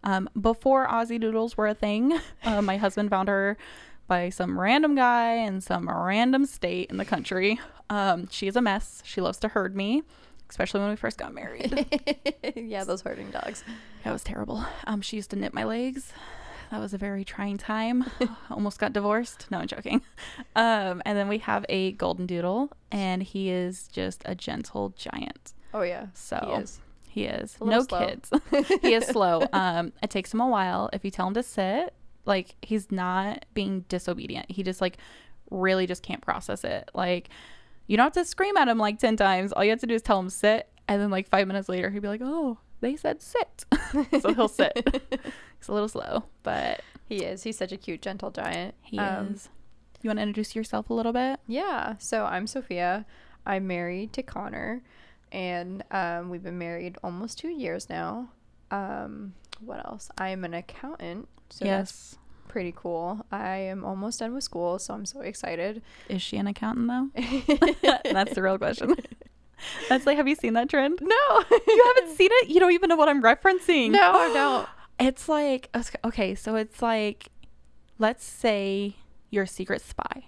Um, 0.03 0.29
before 0.41 0.85
Aussie 0.85 1.17
Doodles 1.17 1.55
were 1.55 1.67
a 1.67 1.73
thing, 1.73 2.19
uh, 2.43 2.61
my 2.61 2.75
husband 2.75 3.09
found 3.09 3.29
her 3.29 3.57
by 4.05 4.31
some 4.31 4.59
random 4.59 4.95
guy 4.95 5.35
in 5.35 5.61
some 5.61 5.87
random 5.87 6.45
state 6.45 6.91
in 6.91 6.97
the 6.97 7.05
country. 7.05 7.57
Um, 7.89 8.27
she 8.29 8.47
is 8.47 8.57
a 8.57 8.61
mess. 8.61 9.01
She 9.05 9.21
loves 9.21 9.37
to 9.37 9.47
herd 9.47 9.73
me, 9.73 10.03
especially 10.49 10.81
when 10.81 10.89
we 10.89 10.97
first 10.97 11.17
got 11.17 11.33
married. 11.33 11.85
yeah, 12.53 12.83
those 12.83 13.03
herding 13.03 13.31
dogs. 13.31 13.63
That 14.03 14.11
was 14.11 14.25
terrible. 14.25 14.65
Um, 14.85 14.99
she 14.99 15.15
used 15.15 15.29
to 15.29 15.37
nip 15.37 15.53
my 15.53 15.63
legs. 15.63 16.11
That 16.69 16.81
was 16.81 16.93
a 16.93 16.97
very 16.97 17.23
trying 17.23 17.57
time. 17.57 18.11
Almost 18.51 18.77
got 18.77 18.91
divorced. 18.91 19.47
No, 19.49 19.59
I'm 19.59 19.67
joking. 19.67 20.01
Um, 20.53 21.01
and 21.05 21.17
then 21.17 21.29
we 21.29 21.37
have 21.37 21.65
a 21.69 21.93
golden 21.93 22.25
doodle, 22.25 22.71
and 22.91 23.23
he 23.23 23.49
is 23.49 23.87
just 23.87 24.21
a 24.25 24.35
gentle 24.35 24.93
giant. 24.97 25.53
Oh 25.73 25.81
yeah, 25.81 26.07
So 26.13 26.37
he 26.45 26.61
is. 26.61 26.79
he 27.09 27.23
is. 27.25 27.57
No 27.61 27.81
slow. 27.83 28.05
kids. 28.07 28.31
he 28.81 28.93
is 28.93 29.05
slow. 29.07 29.47
Um, 29.53 29.93
it 30.03 30.09
takes 30.09 30.33
him 30.33 30.41
a 30.41 30.47
while. 30.47 30.89
If 30.93 31.03
you 31.05 31.11
tell 31.11 31.27
him 31.27 31.33
to 31.35 31.43
sit, 31.43 31.93
like 32.25 32.55
he's 32.61 32.91
not 32.91 33.45
being 33.53 33.85
disobedient. 33.89 34.49
He 34.51 34.63
just 34.63 34.81
like 34.81 34.97
really 35.49 35.87
just 35.87 36.03
can't 36.03 36.21
process 36.21 36.63
it. 36.63 36.89
Like 36.93 37.29
you 37.87 37.97
don't 37.97 38.05
have 38.05 38.13
to 38.13 38.25
scream 38.25 38.57
at 38.57 38.67
him 38.67 38.77
like 38.77 38.99
ten 38.99 39.15
times. 39.17 39.51
All 39.53 39.63
you 39.63 39.69
have 39.71 39.79
to 39.79 39.87
do 39.87 39.95
is 39.95 40.01
tell 40.01 40.19
him 40.19 40.29
sit, 40.29 40.69
and 40.87 41.01
then 41.01 41.09
like 41.09 41.27
five 41.27 41.47
minutes 41.47 41.67
later 41.69 41.89
he'd 41.89 42.01
be 42.01 42.07
like, 42.07 42.21
"Oh, 42.23 42.57
they 42.79 42.95
said 42.95 43.21
sit," 43.21 43.65
so 44.21 44.33
he'll 44.33 44.47
sit. 44.47 44.73
he's 45.59 45.67
a 45.67 45.73
little 45.73 45.89
slow, 45.89 46.23
but 46.43 46.81
He 47.09 47.17
is. 47.23 47.43
He's 47.43 47.57
such 47.57 47.71
a 47.71 47.77
cute, 47.77 48.01
gentle 48.01 48.31
giant. 48.31 48.75
he 48.81 48.97
Um, 48.97 49.33
is. 49.35 49.49
You 50.01 50.09
want 50.09 50.17
to 50.19 50.23
introduce 50.23 50.55
yourself 50.55 50.89
a 50.89 50.93
little 50.93 51.13
bit? 51.13 51.39
Yeah. 51.47 51.95
So 51.99 52.25
I'm 52.25 52.47
Sofia. 52.47 53.05
I'm 53.45 53.67
married 53.67 54.13
to 54.13 54.23
Connor, 54.23 54.81
and 55.31 55.83
um, 55.91 56.29
we've 56.29 56.43
been 56.43 56.57
married 56.57 56.97
almost 57.03 57.37
two 57.39 57.49
years 57.49 57.89
now. 57.89 58.29
Um, 58.69 59.33
what 59.59 59.85
else? 59.85 60.09
I 60.17 60.29
am 60.29 60.43
an 60.43 60.53
accountant, 60.53 61.27
so 61.49 61.65
that's 61.65 62.13
yes. 62.13 62.17
pretty 62.47 62.73
cool. 62.75 63.25
I 63.31 63.57
am 63.57 63.83
almost 63.83 64.19
done 64.19 64.33
with 64.33 64.43
school, 64.43 64.79
so 64.79 64.93
I'm 64.93 65.05
so 65.05 65.21
excited. 65.21 65.81
Is 66.09 66.21
she 66.21 66.37
an 66.37 66.47
accountant 66.47 66.87
though? 66.87 67.75
That's 68.03 68.33
the 68.33 68.41
real 68.41 68.57
question. 68.57 68.95
That's 69.89 70.07
like, 70.07 70.17
have 70.17 70.27
you 70.27 70.35
seen 70.35 70.53
that 70.53 70.69
trend? 70.69 70.99
No, 71.01 71.43
You 71.67 71.93
haven't 71.95 72.15
seen 72.15 72.29
it? 72.31 72.49
You 72.49 72.59
don't 72.59 72.71
even 72.71 72.89
know 72.89 72.95
what 72.95 73.09
I'm 73.09 73.21
referencing. 73.21 73.91
No, 73.91 74.11
I 74.13 74.33
don't. 74.33 74.67
It's 74.99 75.27
like, 75.27 75.69
okay, 76.05 76.35
so 76.35 76.53
it's 76.55 76.79
like, 76.79 77.29
let's 77.97 78.23
say 78.23 78.97
you're 79.31 79.45
a 79.45 79.47
secret 79.47 79.81
spy. 79.81 80.25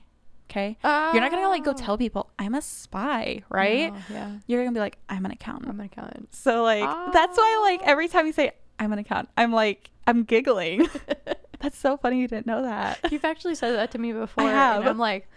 Okay. 0.53 0.77
You're 0.83 1.22
not 1.22 1.31
going 1.31 1.41
to 1.43 1.50
like 1.50 1.63
go 1.63 1.72
Oh. 1.72 1.74
tell 1.74 1.98
people, 1.98 2.29
I'm 2.38 2.53
a 2.53 2.62
spy, 2.62 3.41
right? 3.50 3.91
No, 3.91 4.00
yeah, 4.12 4.31
You're 4.45 4.62
going 4.62 4.72
to 4.74 4.77
be 4.77 4.81
like, 4.81 5.00
I'm 5.10 5.25
an 5.25 5.31
accountant. 5.31 5.67
I'm 5.69 5.79
an 5.79 5.88
accountant. 5.88 6.33
so, 6.36 6.62
like, 6.62 6.83
that's 7.12 7.36
why, 7.38 7.60
like, 7.72 7.79
Oh. 7.81 7.89
every 7.91 8.07
time 8.07 8.27
you 8.27 8.33
say, 8.33 8.51
I'm 8.77 8.93
an 8.93 9.00
accountant, 9.00 9.29
I'm 9.36 9.51
like, 9.51 9.89
I'm 10.05 10.24
giggling. 10.24 10.88
that's 11.60 11.77
so 11.77 11.98
funny 11.98 12.19
you 12.19 12.27
didn't 12.27 12.45
know 12.45 12.62
that. 12.62 13.00
You've 13.12 13.25
actually 13.25 13.55
said 13.55 13.72
that 13.75 13.89
to 13.91 13.98
me 13.98 14.12
before. 14.13 14.43
have. 14.43 14.81
And 14.81 14.89
I'm 14.89 15.00
like, 15.00 15.27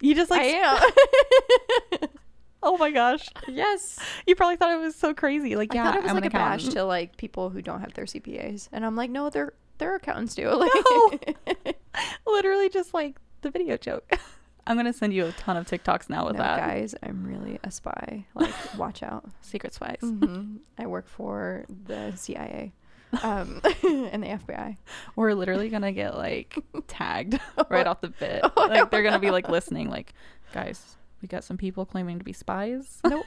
You 0.00 0.14
just 0.14 0.30
like, 0.30 0.40
I 0.42 0.44
am. 0.46 2.08
oh 2.62 2.78
my 2.78 2.90
gosh. 2.90 3.28
yes. 3.48 3.98
You 4.26 4.34
probably 4.34 4.56
thought 4.56 4.70
it 4.72 4.80
was 4.80 4.94
so 4.96 5.12
crazy. 5.12 5.56
Like, 5.56 5.72
I 5.72 5.76
yeah, 5.76 5.84
thought 5.84 5.96
it 5.96 6.02
was 6.04 6.10
I'm 6.10 6.16
like 6.16 6.26
a 6.26 6.30
bash 6.30 6.68
to 6.68 6.84
like 6.84 7.16
people 7.18 7.50
who 7.50 7.60
don't 7.60 7.80
have 7.80 7.92
their 7.94 8.06
CPAs, 8.06 8.68
and 8.72 8.86
I'm 8.86 8.96
like, 8.96 9.10
no, 9.10 9.28
they're 9.30 9.52
they're 9.78 9.96
accountants 9.96 10.34
too. 10.34 10.48
Like, 10.48 11.76
Literally 12.26 12.68
just 12.70 12.94
like 12.94 13.16
the 13.42 13.50
video 13.50 13.76
joke. 13.76 14.10
I'm 14.66 14.76
gonna 14.76 14.92
send 14.92 15.12
you 15.12 15.26
a 15.26 15.32
ton 15.32 15.56
of 15.56 15.66
TikToks 15.66 16.08
now 16.08 16.26
with 16.26 16.36
no, 16.36 16.42
that. 16.42 16.58
guys, 16.58 16.94
I'm 17.02 17.24
really 17.24 17.58
a 17.62 17.70
spy. 17.70 18.26
Like, 18.34 18.54
watch 18.78 19.02
out. 19.02 19.24
Secret 19.40 19.74
spies. 19.74 19.98
hmm 20.00 20.56
I 20.78 20.86
work 20.86 21.08
for 21.08 21.66
the 21.86 22.12
CIA, 22.16 22.72
um, 23.22 23.60
and 23.82 24.22
the 24.22 24.28
FBI. 24.28 24.76
We're 25.16 25.34
literally 25.34 25.68
gonna 25.68 25.92
get 25.92 26.16
like 26.16 26.58
tagged 26.86 27.38
right 27.68 27.86
off 27.86 28.00
the 28.00 28.08
bit. 28.08 28.40
Oh, 28.42 28.66
like 28.66 28.90
they're 28.90 29.02
gonna 29.02 29.18
be 29.18 29.30
like 29.30 29.48
listening, 29.48 29.90
like, 29.90 30.14
guys, 30.52 30.96
we 31.20 31.28
got 31.28 31.44
some 31.44 31.56
people 31.56 31.84
claiming 31.84 32.18
to 32.18 32.24
be 32.24 32.32
spies. 32.32 33.00
No, 33.06 33.22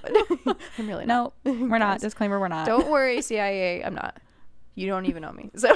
I'm 0.77 0.87
really 0.87 1.05
not. 1.05 1.33
No, 1.45 1.51
we're 1.51 1.77
not. 1.77 1.99
Disclaimer, 1.99 2.39
we're 2.39 2.47
not. 2.47 2.65
Don't 2.65 2.89
worry, 2.89 3.21
CIA. 3.21 3.83
I'm 3.83 3.95
not. 3.95 4.17
You 4.77 4.85
don't 4.85 5.07
even 5.07 5.23
know 5.23 5.31
me, 5.31 5.49
so 5.55 5.69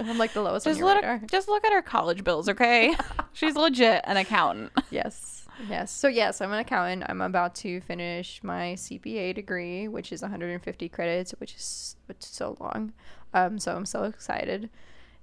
I'm 0.00 0.16
like 0.16 0.32
the 0.32 0.42
lowest 0.42 0.64
on 0.64 0.70
just 0.70 0.80
look 0.80 0.94
radar. 0.94 1.20
just 1.28 1.48
look 1.48 1.64
at 1.64 1.72
her 1.72 1.82
college 1.82 2.22
bills, 2.22 2.48
okay? 2.48 2.94
She's 3.32 3.56
legit 3.56 4.02
an 4.04 4.16
accountant. 4.16 4.70
Yes. 4.90 5.48
Yes. 5.68 5.90
So 5.90 6.06
yes, 6.06 6.40
I'm 6.40 6.52
an 6.52 6.60
accountant. 6.60 7.02
I'm 7.08 7.20
about 7.20 7.56
to 7.56 7.80
finish 7.80 8.40
my 8.44 8.74
CPA 8.76 9.34
degree, 9.34 9.88
which 9.88 10.12
is 10.12 10.22
150 10.22 10.88
credits, 10.88 11.32
which 11.38 11.56
is 11.56 11.96
which 12.06 12.18
is 12.20 12.26
so 12.26 12.56
long. 12.60 12.92
Um, 13.34 13.58
so 13.58 13.74
I'm 13.74 13.84
so 13.84 14.04
excited. 14.04 14.70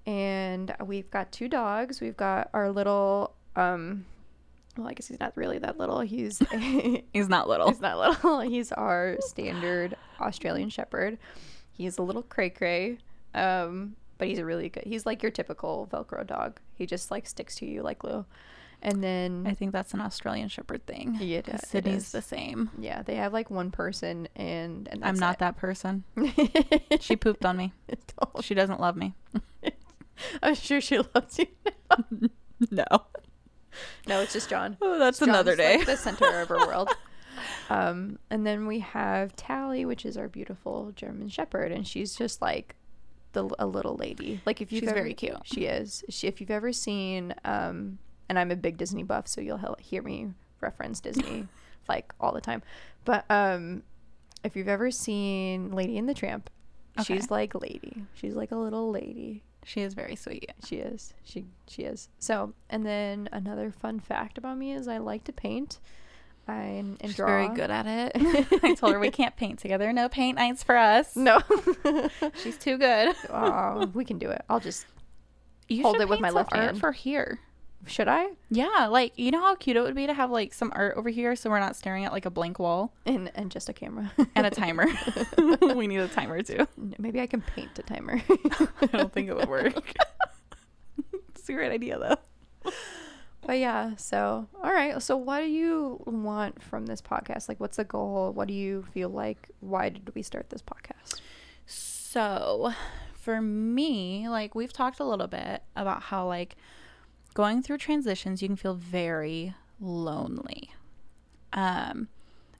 And 0.06 0.76
we've 0.86 1.10
got 1.10 1.32
two 1.32 1.48
dogs. 1.48 2.02
We've 2.02 2.18
got 2.18 2.50
our 2.54 2.70
little 2.70 3.34
um 3.56 4.06
well, 4.78 4.90
I 4.90 4.94
guess 4.94 5.08
he's 5.08 5.22
not 5.22 5.38
really 5.38 5.58
that 5.60 5.78
little. 5.80 6.02
He's 6.02 6.40
He's 7.14 7.30
not 7.30 7.48
little. 7.48 7.70
he's 7.70 7.80
not 7.80 7.98
little. 7.98 8.42
He's 8.42 8.74
our 8.74 9.16
standard 9.22 9.96
Australian 10.20 10.70
shepherd. 10.70 11.18
He's 11.78 11.98
a 11.98 12.02
little 12.02 12.24
cray 12.24 12.50
cray. 12.50 12.98
Um, 13.34 13.96
but 14.18 14.28
he's 14.28 14.40
a 14.40 14.46
really 14.46 14.70
good. 14.70 14.84
He's 14.86 15.06
like 15.06 15.22
your 15.22 15.32
typical 15.32 15.88
Velcro 15.92 16.26
dog. 16.26 16.60
He 16.74 16.86
just 16.86 17.12
like 17.12 17.28
sticks 17.28 17.56
to 17.56 17.66
you 17.66 17.84
like 17.84 18.00
glue. 18.00 18.26
And 18.82 19.04
then 19.04 19.46
I 19.48 19.54
think 19.54 19.72
that's 19.72 19.94
an 19.94 20.02
Australian 20.02 20.50
Shepherd 20.50 20.86
thing. 20.86 21.18
Yeah, 21.20 21.40
it 21.40 21.48
it 21.48 21.66
Sydney's 21.66 22.12
the 22.12 22.22
same. 22.22 22.70
Yeah, 22.78 23.02
they 23.02 23.16
have 23.16 23.34
like 23.34 23.50
one 23.50 23.72
person, 23.72 24.28
and, 24.36 24.88
and 24.92 25.04
I'm 25.04 25.16
not 25.16 25.40
that 25.40 25.58
person. 25.58 26.04
She 27.00 27.16
pooped 27.16 27.46
on 27.46 27.58
me. 27.58 27.74
She 28.42 28.54
doesn't 28.54 28.80
love 28.80 28.96
me. 28.96 29.16
I'm 30.44 30.56
sure 30.56 30.80
she 30.80 31.00
loves 31.00 31.40
you. 31.40 31.48
No. 32.72 32.86
No, 34.08 34.22
it's 34.22 34.34
just 34.34 34.50
John. 34.50 34.78
Oh, 34.82 35.00
that's 35.00 35.20
John's, 35.20 35.30
another 35.30 35.56
day. 35.56 35.78
like, 35.78 35.86
the 35.88 35.98
center 35.98 36.42
of 36.42 36.50
her 36.50 36.58
world. 36.58 36.90
Um, 37.70 38.20
and 38.30 38.46
then 38.46 38.68
we 38.68 38.80
have 38.80 39.36
Tally, 39.36 39.86
which 39.86 40.06
is 40.06 40.18
our 40.18 40.28
beautiful 40.28 40.92
German 40.96 41.30
Shepherd, 41.30 41.72
and 41.72 41.88
she's 41.88 42.16
just 42.16 42.42
like 42.42 42.76
the 43.34 43.50
a 43.60 43.66
little 43.68 43.96
lady. 43.96 44.42
Like 44.46 44.62
if 44.62 44.72
you've 44.72 44.82
She's 44.82 44.90
ever, 44.90 45.00
very 45.02 45.14
cute. 45.14 45.38
She 45.44 45.66
is. 45.66 46.04
She, 46.10 46.28
if 46.28 46.40
you've 46.42 46.52
ever 46.52 46.72
seen, 46.74 47.34
um, 47.46 48.00
and 48.30 48.40
I'm 48.40 48.52
a 48.52 48.56
big 48.56 48.78
Disney 48.78 49.04
buff, 49.04 49.28
so 49.28 49.42
you'll 49.42 49.58
he- 49.58 49.84
hear 49.84 50.02
me 50.04 50.30
reference 50.62 51.00
Disney 51.00 51.48
like 51.90 52.14
all 52.20 52.32
the 52.34 52.42
time. 52.42 52.64
But 53.06 53.26
um, 53.30 53.84
if 54.44 54.56
you've 54.56 54.68
ever 54.68 54.92
seen 54.92 55.72
Lady 55.72 55.98
and 55.98 56.08
the 56.08 56.14
Tramp, 56.14 56.50
Okay. 57.00 57.14
she's 57.16 57.30
like 57.30 57.54
lady. 57.54 58.04
She's 58.16 58.34
like 58.36 58.52
a 58.52 58.56
little 58.56 58.90
lady. 58.90 59.44
She 59.64 59.82
is 59.82 59.94
very 59.94 60.16
sweet. 60.16 60.52
She 60.66 60.78
is. 60.78 61.14
She 61.24 61.46
she 61.68 61.84
is. 61.84 62.10
So, 62.18 62.54
and 62.70 62.86
then 62.86 63.28
another 63.32 63.70
fun 63.70 64.00
fact 64.00 64.38
about 64.38 64.58
me 64.58 64.72
is 64.72 64.88
I 64.88 64.98
like 64.98 65.26
to 65.26 65.34
paint. 65.34 65.80
I 66.48 66.62
and 66.62 66.98
She's 67.02 67.16
draw. 67.16 67.28
very 67.28 67.50
good 67.50 67.70
at 67.70 67.86
it. 67.88 68.12
I 68.64 68.74
told 68.76 68.94
her 68.94 69.00
we 69.00 69.12
can't 69.12 69.36
paint 69.36 69.60
together. 69.60 69.92
No 69.94 70.08
paint 70.10 70.38
nights 70.38 70.64
for 70.64 70.76
us. 70.78 71.16
No. 71.16 71.42
She's 72.42 72.58
too 72.58 72.78
good. 72.78 73.16
oh, 73.30 73.88
we 73.94 74.06
can 74.06 74.18
do 74.18 74.30
it. 74.30 74.44
I'll 74.50 74.60
just 74.60 74.86
You 75.68 75.84
Hold 75.84 76.00
it 76.00 76.08
with 76.10 76.20
my 76.22 76.30
left 76.30 76.54
hand. 76.56 76.80
for 76.80 76.92
here. 76.92 77.40
should 77.86 78.08
I? 78.08 78.28
Yeah, 78.50 78.88
like 78.90 79.14
you 79.18 79.32
know 79.32 79.42
how 79.42 79.56
cute 79.56 79.76
it 79.78 79.82
would 79.82 79.96
be 79.96 80.08
to 80.08 80.14
have 80.14 80.32
like 80.32 80.54
some 80.54 80.72
art 80.76 80.96
over 80.98 81.10
here, 81.10 81.36
so 81.36 81.50
we're 81.50 81.60
not 81.60 81.76
staring 81.76 82.06
at 82.06 82.12
like 82.14 82.26
a 82.26 82.30
blank 82.32 82.60
wall 82.60 82.94
And 83.06 83.30
and 83.36 83.52
just 83.52 83.68
a 83.70 83.74
camera. 83.74 84.12
and 84.36 84.46
a 84.48 84.50
timer. 84.50 84.88
we 85.76 85.88
need 85.88 85.98
a 86.00 86.08
timer 86.08 86.42
too. 86.44 86.68
Maybe 86.98 87.20
I 87.22 87.28
can 87.28 87.42
paint 87.42 87.78
a 87.80 87.84
timer. 87.84 88.22
I 88.82 88.86
don't 88.88 89.12
think 89.12 89.30
it 89.30 89.36
would 89.36 89.50
work. 89.50 89.92
it's 91.36 91.50
a 91.50 91.54
great 91.54 91.72
idea 91.72 92.00
though. 92.00 92.72
But 93.48 93.60
yeah, 93.60 93.96
so 93.96 94.46
all 94.62 94.74
right. 94.74 95.02
So 95.02 95.16
what 95.16 95.40
do 95.40 95.46
you 95.48 96.04
want 96.06 96.62
from 96.62 96.86
this 96.86 97.02
podcast? 97.02 97.48
Like 97.48 97.62
what's 97.62 97.78
the 97.78 97.86
goal? 97.86 98.34
What 98.34 98.50
do 98.50 98.54
you 98.54 98.86
feel 98.94 99.08
like 99.08 99.50
why 99.62 99.88
did 99.88 100.14
we 100.14 100.22
start 100.22 100.50
this 100.50 100.62
podcast? 100.62 101.22
So, 101.66 102.74
for 103.14 103.42
me, 103.42 104.28
like 104.28 104.54
we've 104.54 104.74
talked 104.74 105.00
a 105.00 105.06
little 105.06 105.28
bit 105.28 105.64
about 105.78 106.04
how 106.04 106.28
like 106.28 106.58
going 107.36 107.64
through 107.64 107.78
transitions, 107.78 108.42
you 108.42 108.50
can 108.50 108.58
feel 108.58 108.76
very 108.76 109.56
lonely. 109.80 110.74
Um 111.54 112.10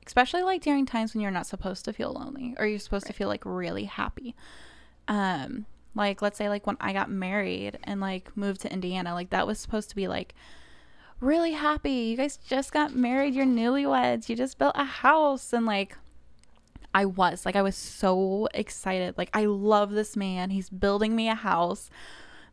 especially 0.06 0.42
like 0.42 0.62
during 0.62 0.86
times 0.86 1.14
when 1.14 1.20
you're 1.20 1.30
not 1.30 1.46
supposed 1.46 1.84
to 1.84 1.92
feel 1.92 2.14
lonely 2.14 2.56
or 2.58 2.66
you're 2.66 2.80
supposed 2.80 3.08
to 3.08 3.14
feel 3.14 3.28
like 3.28 3.44
really 3.44 3.84
happy. 3.84 4.36
Um 5.10 5.66
like 5.96 6.22
let's 6.22 6.38
say 6.38 6.48
like 6.48 6.66
when 6.66 6.78
I 6.80 6.94
got 6.94 7.12
married 7.12 7.78
and 7.84 8.00
like 8.00 8.38
moved 8.38 8.62
to 8.62 8.72
Indiana, 8.72 9.14
like 9.14 9.32
that 9.32 9.46
was 9.46 9.60
supposed 9.60 9.90
to 9.90 9.96
be 9.98 10.08
like 10.08 10.34
really 11.20 11.52
happy. 11.54 11.92
You 11.92 12.18
guys 12.18 12.38
just 12.38 12.72
got 12.72 12.96
married, 12.96 13.34
you're 13.34 13.46
newlyweds, 13.46 14.30
you 14.30 14.36
just 14.36 14.58
built 14.58 14.76
a 14.76 14.84
house 14.84 15.54
and 15.54 15.66
like 15.66 15.98
I 16.94 17.06
was 17.06 17.46
like 17.46 17.56
I 17.56 17.62
was 17.62 17.76
so 17.76 18.48
excited. 18.54 19.18
Like 19.18 19.30
I 19.34 19.46
love 19.46 19.92
this 19.92 20.16
man. 20.16 20.50
He's 20.52 20.70
building 20.70 21.16
me 21.16 21.30
a 21.30 21.36
house. 21.36 21.90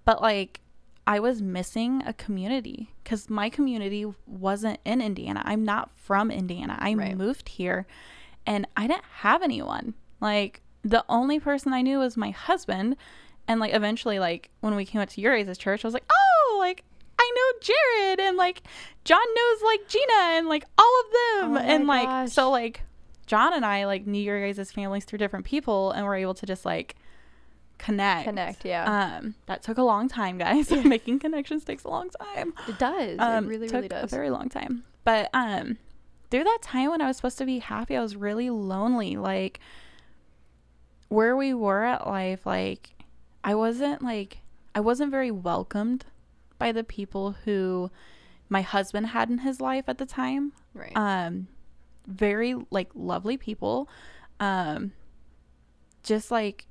But 0.04 0.21
like 0.21 0.61
I 1.06 1.21
was 1.21 1.42
missing 1.42 2.02
a 2.06 2.12
community 2.12 2.90
cuz 3.04 3.28
my 3.28 3.49
community 3.50 4.06
wasn't 4.26 4.80
in 4.85 5.00
Indiana. 5.00 5.42
I'm 5.44 5.64
not 5.64 5.90
from 5.97 6.30
Indiana. 6.30 6.76
I 6.80 6.94
Right. 6.94 7.16
moved 7.16 7.50
here 7.50 7.87
and 8.47 8.66
I 8.76 8.87
didn't 8.87 9.04
have 9.21 9.42
anyone. 9.42 9.94
Like 10.21 10.61
the 10.83 11.04
only 11.09 11.38
person 11.40 11.73
I 11.73 11.83
knew 11.83 11.99
was 11.99 12.16
my 12.16 12.30
husband 12.30 12.97
and 13.47 13.61
like 13.61 13.75
eventually 13.75 14.18
like 14.18 14.50
when 14.61 14.75
we 14.75 14.85
came 14.85 15.00
up 15.00 15.09
to 15.11 15.21
your 15.21 15.37
guys' 15.42 15.59
church, 15.59 15.85
I 15.85 15.88
was 15.88 15.94
like, 15.94 16.04
"Oh, 16.11 16.13
like 16.13 16.13
I 16.13 16.13
know 16.13 16.13
Jared 17.64 18.21
and 18.21 18.37
like 18.37 18.62
John 19.04 19.25
knows 19.35 19.62
like 19.64 19.88
Gina 19.88 20.38
and 20.38 20.49
like 20.49 20.64
all 20.78 21.00
of 21.00 21.12
them." 21.12 21.56
Oh 21.56 21.73
and 21.73 21.87
like 21.87 22.06
gosh. 22.06 22.33
so 22.33 22.50
like 22.50 22.83
John 23.26 23.52
and 23.54 23.64
I 23.64 23.87
like 23.87 24.06
knew 24.06 24.23
your 24.23 24.40
guys' 24.40 24.71
families 24.71 25.04
through 25.04 25.18
different 25.18 25.47
people 25.47 25.90
and 25.92 26.06
were 26.06 26.14
able 26.14 26.35
to 26.35 26.47
just 26.47 26.64
like 26.64 26.97
connect. 27.78 28.25
Connect, 28.25 28.64
yeah. 28.64 29.16
Um, 29.18 29.35
that 29.47 29.62
took 29.62 29.78
a 29.78 29.83
long 29.83 30.09
time, 30.09 30.38
guys. 30.38 30.71
Making 30.85 31.18
connections 31.18 31.64
takes 31.64 31.85
a 31.85 31.88
long 31.88 32.11
time. 32.11 32.54
it 32.68 32.78
does. 32.78 33.18
Um, 33.18 33.44
it 33.44 33.49
really 33.49 33.68
took 33.68 33.90
really 33.90 34.02
a 34.02 34.06
very 34.06 34.30
long 34.30 34.49
time. 34.49 34.85
But 35.04 35.30
um, 35.35 35.78
through 36.30 36.44
that 36.44 36.59
time 36.62 36.90
when 36.90 37.00
I 37.00 37.06
was 37.06 37.16
supposed 37.16 37.38
to 37.38 37.47
be 37.47 37.59
happy, 37.59 37.97
I 37.97 38.00
was 38.00 38.16
really 38.16 38.50
lonely. 38.50 39.16
Like 39.16 39.61
where 41.09 41.37
we 41.37 41.54
were 41.54 41.85
at 41.85 42.06
life, 42.06 42.47
like 42.47 42.90
I 43.42 43.54
wasn't 43.54 44.02
like 44.02 44.38
I 44.75 44.80
wasn't 44.80 45.11
very 45.11 45.30
welcomed 45.30 46.04
by 46.64 46.73
the 46.73 46.83
people 46.83 47.37
who 47.44 47.90
my 48.49 48.62
husband 48.62 49.09
had 49.09 49.28
in 49.28 49.37
his 49.37 49.61
life 49.61 49.85
at 49.87 49.99
the 49.99 50.06
time 50.06 50.50
right. 50.73 50.97
um 50.97 51.47
very 52.06 52.56
like 52.71 52.88
lovely 52.94 53.37
people 53.37 53.87
um 54.40 54.90
just 56.02 56.30
like 56.30 56.64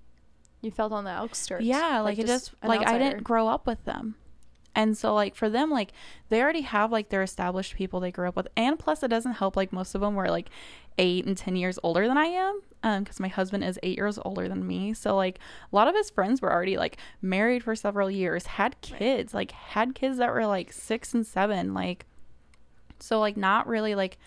you 0.62 0.72
felt 0.72 0.92
on 0.92 1.04
the 1.04 1.12
outskirts. 1.12 1.64
yeah 1.64 2.00
like, 2.00 2.18
it 2.18 2.26
just 2.26 2.56
like 2.64 2.82
i 2.88 2.98
didn't 2.98 3.24
grow 3.24 3.48
up 3.48 3.68
with 3.68 3.86
them 3.86 4.16
and 4.76 4.98
so 4.98 5.14
like 5.14 5.36
for 5.36 5.50
them 5.50 5.70
like 5.70 5.92
they 6.30 6.42
already 6.42 6.62
have 6.62 6.92
like 6.92 7.10
their 7.10 7.22
established 7.22 7.76
people 7.76 8.00
they 8.00 8.12
grew 8.12 8.28
up 8.28 8.36
with. 8.36 8.48
And 8.58 8.80
plus 8.80 9.04
it 9.04 9.10
doesn't 9.10 9.34
help 9.34 9.56
like 9.56 9.72
most 9.72 9.96
of 9.96 10.02
them 10.02 10.16
were 10.16 10.30
like 10.30 10.50
eight 10.98 11.26
and 11.26 11.38
ten 11.38 11.56
years 11.56 11.80
older 11.82 12.08
than 12.08 12.18
i 12.18 12.26
am 12.26 12.62
um 12.84 13.04
because 13.04 13.20
my 13.20 13.28
husband 13.28 13.64
is 13.64 13.80
eight 13.84 13.98
years 13.98 14.20
older 14.24 14.48
than 14.48 14.66
me. 14.66 14.94
So 14.94 15.16
like 15.16 15.40
a 15.72 15.76
lot 15.76 15.88
of 15.88 15.96
his 15.96 16.10
friends 16.10 16.42
were 16.42 16.52
already 16.52 16.78
like 16.78 16.98
married 17.22 17.64
for 17.64 17.76
several 17.76 18.10
years 18.10 18.46
had 18.46 18.80
kids 18.82 19.34
like 19.34 19.52
had 19.52 19.96
kids 19.96 20.18
that 20.18 20.32
were 20.32 20.46
like 20.46 20.72
six 20.72 21.14
and 21.14 21.26
seven 21.26 21.74
like 21.74 22.06
so 23.00 23.20
like 23.20 23.38
not 23.38 23.68
really 23.68 23.96
like 23.96 24.18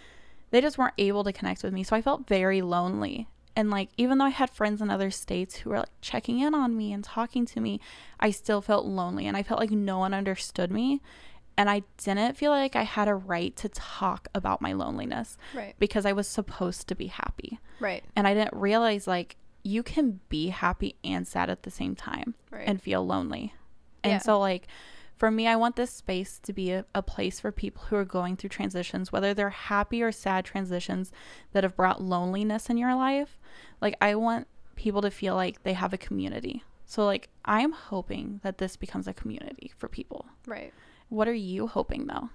they 0.50 0.60
just 0.60 0.78
weren't 0.78 0.94
able 0.98 1.24
to 1.24 1.32
connect 1.32 1.62
with 1.62 1.72
me. 1.72 1.82
So 1.82 1.96
i 1.96 2.02
felt 2.02 2.28
very 2.28 2.62
lonely 2.62 3.28
and 3.56 3.70
like 3.70 3.88
even 3.96 4.18
though 4.18 4.24
i 4.26 4.30
had 4.30 4.50
friends 4.50 4.80
in 4.82 4.90
other 4.90 5.10
states 5.10 5.56
who 5.56 5.70
were 5.70 5.78
like 5.78 5.88
checking 6.00 6.38
in 6.40 6.54
on 6.54 6.76
me 6.76 6.92
and 6.92 7.02
talking 7.02 7.44
to 7.46 7.60
me 7.60 7.80
i 8.20 8.30
still 8.30 8.60
felt 8.60 8.84
lonely 8.86 9.26
and 9.26 9.36
i 9.36 9.42
felt 9.42 9.58
like 9.58 9.70
no 9.70 9.98
one 9.98 10.12
understood 10.14 10.70
me 10.70 11.00
and 11.56 11.68
i 11.70 11.82
didn't 11.96 12.36
feel 12.36 12.50
like 12.50 12.76
i 12.76 12.82
had 12.82 13.08
a 13.08 13.14
right 13.14 13.56
to 13.56 13.68
talk 13.70 14.28
about 14.34 14.60
my 14.60 14.72
loneliness 14.72 15.36
Right. 15.54 15.74
because 15.78 16.04
i 16.06 16.12
was 16.12 16.28
supposed 16.28 16.86
to 16.88 16.94
be 16.94 17.06
happy 17.06 17.58
Right. 17.80 18.04
and 18.14 18.28
i 18.28 18.34
didn't 18.34 18.54
realize 18.54 19.06
like 19.06 19.36
you 19.62 19.82
can 19.82 20.20
be 20.28 20.48
happy 20.50 20.94
and 21.02 21.26
sad 21.26 21.50
at 21.50 21.62
the 21.64 21.70
same 21.72 21.96
time 21.96 22.34
Right. 22.52 22.68
and 22.68 22.80
feel 22.80 23.04
lonely. 23.04 23.52
And 24.04 24.12
Yeah. 24.12 24.18
so 24.18 24.38
like 24.38 24.68
for 25.16 25.30
me, 25.30 25.46
I 25.46 25.56
want 25.56 25.76
this 25.76 25.90
space 25.90 26.38
to 26.40 26.52
be 26.52 26.72
a, 26.72 26.84
a 26.94 27.02
place 27.02 27.40
for 27.40 27.50
people 27.50 27.84
who 27.84 27.96
are 27.96 28.04
going 28.04 28.36
through 28.36 28.50
transitions, 28.50 29.10
whether 29.10 29.32
they're 29.32 29.50
happy 29.50 30.02
or 30.02 30.12
sad 30.12 30.44
transitions 30.44 31.10
that 31.52 31.64
have 31.64 31.76
brought 31.76 32.02
loneliness 32.02 32.68
in 32.68 32.76
your 32.76 32.94
life. 32.94 33.38
Like, 33.80 33.96
I 34.00 34.14
want 34.14 34.46
people 34.74 35.00
to 35.02 35.10
feel 35.10 35.34
like 35.34 35.62
they 35.62 35.72
have 35.72 35.94
a 35.94 35.98
community. 35.98 36.64
So, 36.84 37.04
like, 37.04 37.30
I'm 37.46 37.72
hoping 37.72 38.40
that 38.42 38.58
this 38.58 38.76
becomes 38.76 39.08
a 39.08 39.14
community 39.14 39.72
for 39.76 39.88
people. 39.88 40.26
Right. 40.46 40.72
What 41.08 41.28
are 41.28 41.34
you 41.34 41.66
hoping, 41.66 42.06
though? 42.06 42.28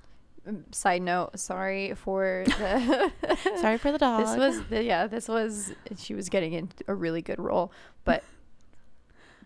Um, 0.48 0.66
Side 0.72 1.04
note, 1.04 1.40
sorry 1.40 1.94
for 1.94 2.44
the 2.48 3.12
Sorry 3.58 3.78
for 3.78 3.92
the 3.92 3.98
dog. 4.00 4.26
This 4.26 4.38
was 4.38 4.64
the, 4.70 4.84
yeah, 4.84 5.06
this 5.06 5.28
was 5.28 5.74
she 5.98 6.16
was 6.16 6.30
getting 6.30 6.54
in 6.54 6.70
a 6.88 6.96
really 6.96 7.22
good 7.22 7.40
role, 7.40 7.72
but 8.06 8.24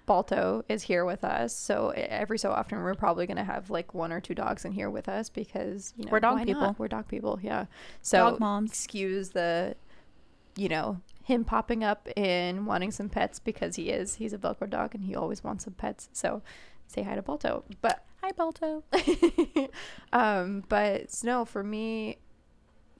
Balto 0.06 0.64
is 0.70 0.84
here 0.84 1.06
with 1.06 1.24
us, 1.24 1.56
so 1.56 1.90
every 1.90 2.38
so 2.38 2.52
often 2.52 2.82
we're 2.82 2.96
probably 2.96 3.26
gonna 3.26 3.44
have 3.44 3.70
like 3.70 3.94
one 3.94 4.12
or 4.12 4.20
two 4.20 4.36
dogs 4.36 4.66
in 4.66 4.72
here 4.72 4.90
with 4.90 5.10
us 5.10 5.30
because 5.30 5.94
you 5.98 6.06
know 6.06 6.12
We're 6.12 6.20
dog 6.20 6.46
people. 6.46 6.62
not? 6.62 6.80
We're 6.80 6.88
dog 6.88 7.08
people, 7.08 7.40
yeah. 7.42 7.66
So 8.02 8.18
dog 8.18 8.40
moms. 8.40 8.72
excuse 8.72 9.30
the, 9.30 9.76
you 10.56 10.70
know, 10.70 11.02
him 11.24 11.44
popping 11.44 11.84
up 11.84 12.08
and 12.16 12.68
wanting 12.68 12.92
some 12.92 13.10
pets 13.10 13.40
because 13.40 13.76
he 13.76 13.90
is 13.90 14.16
he's 14.16 14.34
a 14.34 14.38
Velcro 14.38 14.70
dog 14.70 14.96
and 14.96 15.04
he 15.04 15.16
always 15.16 15.44
wants 15.44 15.64
some 15.66 15.74
pets. 15.74 16.10
So 16.14 16.42
say 16.88 17.04
hi 17.04 17.16
to 17.16 17.22
Balto, 17.22 17.64
but 17.82 18.06
Hi, 18.26 18.32
Balto. 18.32 18.84
um, 20.14 20.64
but 20.68 21.16
no, 21.24 21.46
for 21.46 21.64
me, 21.64 22.18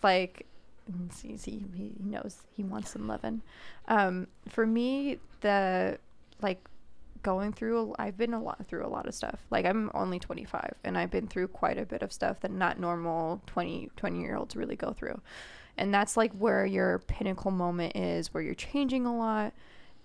like, 0.04 0.46
see, 1.10 1.36
see, 1.36 1.66
he 1.74 1.96
knows 2.00 2.44
he 2.56 2.64
wants 2.64 2.92
some 2.92 3.08
loving. 3.08 3.42
Um, 3.88 4.28
for 4.48 4.68
me, 4.68 5.18
the 5.42 5.98
like 6.44 6.64
going 7.26 7.52
through, 7.52 7.96
I've 7.98 8.18
been 8.18 8.36
a 8.36 8.42
lot 8.42 8.68
through 8.68 8.86
a 8.86 8.88
lot 8.88 9.08
of 9.08 9.16
stuff. 9.16 9.40
Like, 9.50 9.66
I'm 9.66 9.90
only 9.96 10.20
25, 10.20 10.76
and 10.84 10.96
I've 10.96 11.10
been 11.10 11.26
through 11.28 11.48
quite 11.48 11.80
a 11.80 11.86
bit 11.86 12.04
of 12.04 12.14
stuff 12.14 12.40
that 12.42 12.52
not 12.52 12.80
normal 12.80 13.42
20 13.48 13.90
20 13.96 14.22
year 14.22 14.36
olds 14.38 14.56
really 14.56 14.76
go 14.76 14.94
through, 14.94 15.20
and 15.76 15.92
that's 15.92 16.16
like 16.16 16.32
where 16.34 16.68
your 16.68 17.00
pinnacle 17.00 17.50
moment 17.50 17.96
is, 17.96 18.32
where 18.32 18.44
you're 18.44 18.54
changing 18.54 19.06
a 19.08 19.18
lot. 19.18 19.54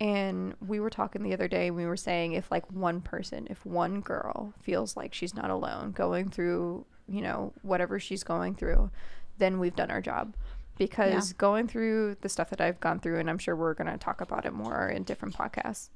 And 0.00 0.54
we 0.66 0.80
were 0.80 0.88
talking 0.88 1.22
the 1.22 1.34
other 1.34 1.46
day, 1.46 1.66
and 1.66 1.76
we 1.76 1.84
were 1.84 1.96
saying 1.96 2.32
if 2.32 2.50
like 2.50 2.64
one 2.72 3.02
person, 3.02 3.46
if 3.50 3.66
one 3.66 4.00
girl 4.00 4.54
feels 4.62 4.96
like 4.96 5.12
she's 5.12 5.34
not 5.34 5.50
alone 5.50 5.92
going 5.92 6.30
through, 6.30 6.86
you 7.06 7.20
know, 7.20 7.52
whatever 7.60 8.00
she's 8.00 8.24
going 8.24 8.54
through, 8.54 8.90
then 9.36 9.58
we've 9.60 9.76
done 9.76 9.90
our 9.90 10.00
job. 10.00 10.34
Because 10.78 11.32
Yeah. 11.32 11.36
going 11.36 11.68
through 11.68 12.16
the 12.22 12.30
stuff 12.30 12.48
that 12.48 12.62
I've 12.62 12.80
gone 12.80 12.98
through, 12.98 13.18
and 13.18 13.28
I'm 13.28 13.36
sure 13.36 13.54
we're 13.54 13.74
going 13.74 13.92
to 13.92 13.98
talk 13.98 14.22
about 14.22 14.46
it 14.46 14.54
more 14.54 14.88
in 14.88 15.02
different 15.02 15.36
podcasts, 15.36 15.90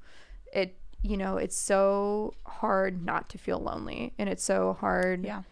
it, 0.52 0.76
you 1.04 1.18
know, 1.18 1.36
it's 1.36 1.54
so 1.56 2.32
hard 2.46 3.04
not 3.04 3.28
to 3.28 3.38
feel 3.38 3.58
lonely. 3.60 4.14
And 4.18 4.26
it's 4.28 4.42
so 4.42 4.72
hard 4.80 5.22
Yeah. 5.22 5.42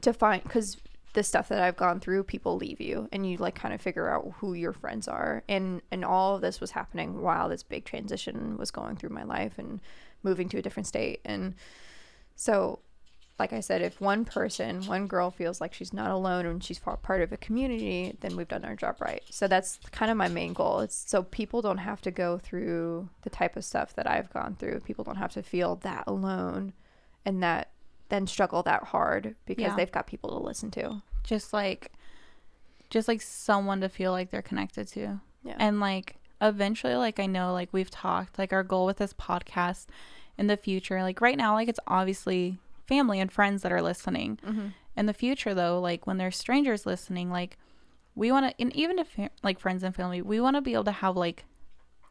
to 0.00 0.12
find 0.14 0.42
because 0.42 0.78
the 1.12 1.22
stuff 1.22 1.50
that 1.50 1.60
I've 1.62 1.76
gone 1.76 2.00
through, 2.00 2.24
people 2.24 2.56
leave 2.56 2.80
you, 2.80 3.06
and 3.12 3.28
you 3.28 3.36
like 3.36 3.54
kind 3.54 3.74
of 3.74 3.82
figure 3.82 4.08
out 4.08 4.32
who 4.38 4.54
your 4.54 4.72
friends 4.72 5.06
are, 5.06 5.42
and 5.46 5.82
and 5.90 6.02
all 6.06 6.36
of 6.36 6.40
this 6.40 6.58
was 6.58 6.70
happening 6.70 7.20
while 7.20 7.50
this 7.50 7.62
big 7.62 7.84
transition 7.84 8.56
was 8.56 8.70
going 8.70 8.96
through 8.96 9.10
my 9.10 9.22
life 9.22 9.58
and 9.58 9.80
moving 10.22 10.48
to 10.48 10.56
a 10.58 10.62
different 10.62 10.86
state, 10.86 11.20
and 11.24 11.54
so. 12.34 12.78
Like 13.38 13.52
I 13.52 13.60
said, 13.60 13.82
if 13.82 14.00
one 14.00 14.24
person, 14.24 14.84
one 14.86 15.06
girl 15.06 15.30
feels 15.30 15.60
like 15.60 15.74
she's 15.74 15.92
not 15.92 16.10
alone 16.10 16.46
and 16.46 16.62
she's 16.62 16.78
part 16.78 17.22
of 17.22 17.32
a 17.32 17.36
community, 17.36 18.16
then 18.20 18.36
we've 18.36 18.46
done 18.46 18.64
our 18.64 18.76
job 18.76 18.96
right. 19.00 19.22
So 19.30 19.48
that's 19.48 19.80
kind 19.90 20.10
of 20.10 20.16
my 20.16 20.28
main 20.28 20.52
goal. 20.52 20.80
It's 20.80 20.94
so 20.94 21.22
people 21.24 21.60
don't 21.62 21.78
have 21.78 22.00
to 22.02 22.10
go 22.10 22.38
through 22.38 23.08
the 23.22 23.30
type 23.30 23.56
of 23.56 23.64
stuff 23.64 23.94
that 23.94 24.08
I've 24.08 24.30
gone 24.32 24.54
through. 24.56 24.80
People 24.80 25.02
don't 25.02 25.16
have 25.16 25.32
to 25.32 25.42
feel 25.42 25.76
that 25.76 26.04
alone 26.06 26.72
and 27.24 27.42
that 27.42 27.70
then 28.10 28.26
struggle 28.26 28.62
that 28.64 28.84
hard 28.84 29.34
because 29.46 29.62
Yeah. 29.62 29.76
they've 29.76 29.90
got 29.90 30.06
people 30.06 30.30
to 30.30 30.38
listen 30.38 30.70
to. 30.72 31.02
Just 31.24 31.52
like, 31.52 31.90
just 32.90 33.08
like 33.08 33.22
someone 33.22 33.80
to 33.80 33.88
feel 33.88 34.12
like 34.12 34.30
they're 34.30 34.42
connected 34.42 34.86
to. 34.88 35.20
Yeah. 35.42 35.56
And 35.58 35.80
like 35.80 36.16
eventually, 36.40 36.94
like 36.94 37.18
I 37.18 37.26
know, 37.26 37.52
like 37.52 37.70
we've 37.72 37.90
talked, 37.90 38.38
like 38.38 38.52
our 38.52 38.62
goal 38.62 38.84
with 38.86 38.98
this 38.98 39.14
podcast 39.14 39.86
in 40.36 40.46
the 40.46 40.56
future, 40.56 41.02
like 41.02 41.20
right 41.20 41.36
now, 41.36 41.54
like 41.54 41.68
it's 41.68 41.80
obviously 41.86 42.58
family 42.86 43.20
and 43.20 43.30
friends 43.32 43.62
that 43.62 43.72
are 43.72 43.82
listening. 43.82 44.38
mm-hmm. 44.46 44.68
In 44.96 45.06
the 45.06 45.14
future, 45.14 45.54
though, 45.54 45.80
like 45.80 46.06
when 46.06 46.18
there's 46.18 46.36
strangers 46.36 46.84
listening, 46.84 47.30
like 47.30 47.56
we 48.14 48.30
want 48.30 48.46
to, 48.50 48.62
and 48.62 48.74
even 48.76 48.98
if 48.98 49.08
like 49.42 49.58
friends 49.58 49.82
and 49.82 49.94
family, 49.94 50.20
we 50.20 50.38
want 50.40 50.56
to 50.56 50.60
be 50.60 50.74
able 50.74 50.84
to 50.84 50.92
have 50.92 51.16
like 51.16 51.44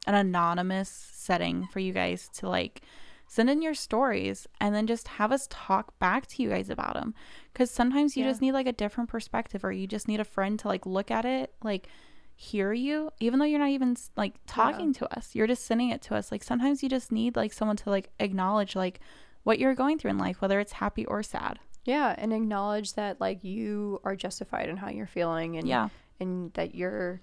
an 0.07 0.15
anonymous 0.15 0.89
setting 0.89 1.67
for 1.71 1.79
you 1.79 1.93
guys 1.93 2.27
to 2.37 2.49
like 2.49 2.81
send 3.27 3.49
in 3.51 3.61
your 3.61 3.75
stories 3.75 4.47
and 4.59 4.73
then 4.73 4.87
just 4.87 5.07
have 5.07 5.31
us 5.31 5.47
talk 5.51 5.97
back 5.99 6.25
to 6.25 6.41
you 6.41 6.49
guys 6.49 6.69
about 6.71 6.95
them 6.95 7.13
because 7.53 7.69
sometimes 7.69 8.17
you 8.17 8.23
Yeah. 8.23 8.31
just 8.31 8.41
need 8.41 8.51
like 8.53 8.65
a 8.67 8.73
different 8.73 9.09
perspective 9.11 9.63
or 9.63 9.71
you 9.71 9.85
just 9.87 10.07
need 10.07 10.19
a 10.19 10.25
friend 10.25 10.57
to 10.59 10.67
like 10.67 10.85
look 10.87 11.11
at 11.11 11.23
it 11.23 11.53
like 11.63 11.87
hear 12.35 12.73
you 12.73 13.11
even 13.19 13.37
though 13.39 13.45
you're 13.45 13.59
not 13.59 13.69
even 13.69 13.95
like 14.17 14.33
talking 14.47 14.91
to 14.95 15.17
us 15.17 15.35
you're 15.35 15.47
just 15.47 15.63
sending 15.65 15.91
it 15.91 16.01
to 16.01 16.15
us 16.15 16.31
like 16.31 16.43
sometimes 16.43 16.81
you 16.83 16.89
just 16.89 17.11
need 17.11 17.35
like 17.37 17.53
someone 17.53 17.77
to 17.77 17.89
like 17.89 18.09
acknowledge 18.19 18.75
like 18.75 18.99
what 19.43 19.59
you're 19.59 19.75
going 19.75 19.97
through 19.97 20.11
in 20.11 20.17
life 20.17 20.41
whether 20.41 20.59
it's 20.59 20.73
happy 20.73 21.05
or 21.05 21.23
sad 21.23 21.59
Yeah, 21.85 22.13
and 22.17 22.31
acknowledge 22.33 22.93
that 22.93 23.19
like 23.19 23.43
you 23.43 23.99
are 24.03 24.15
justified 24.15 24.69
in 24.69 24.77
how 24.77 24.89
you're 24.89 25.07
feeling 25.07 25.57
and 25.57 25.67
yeah 25.67 25.89
and 26.19 26.53
that 26.53 26.75
you're 26.75 27.21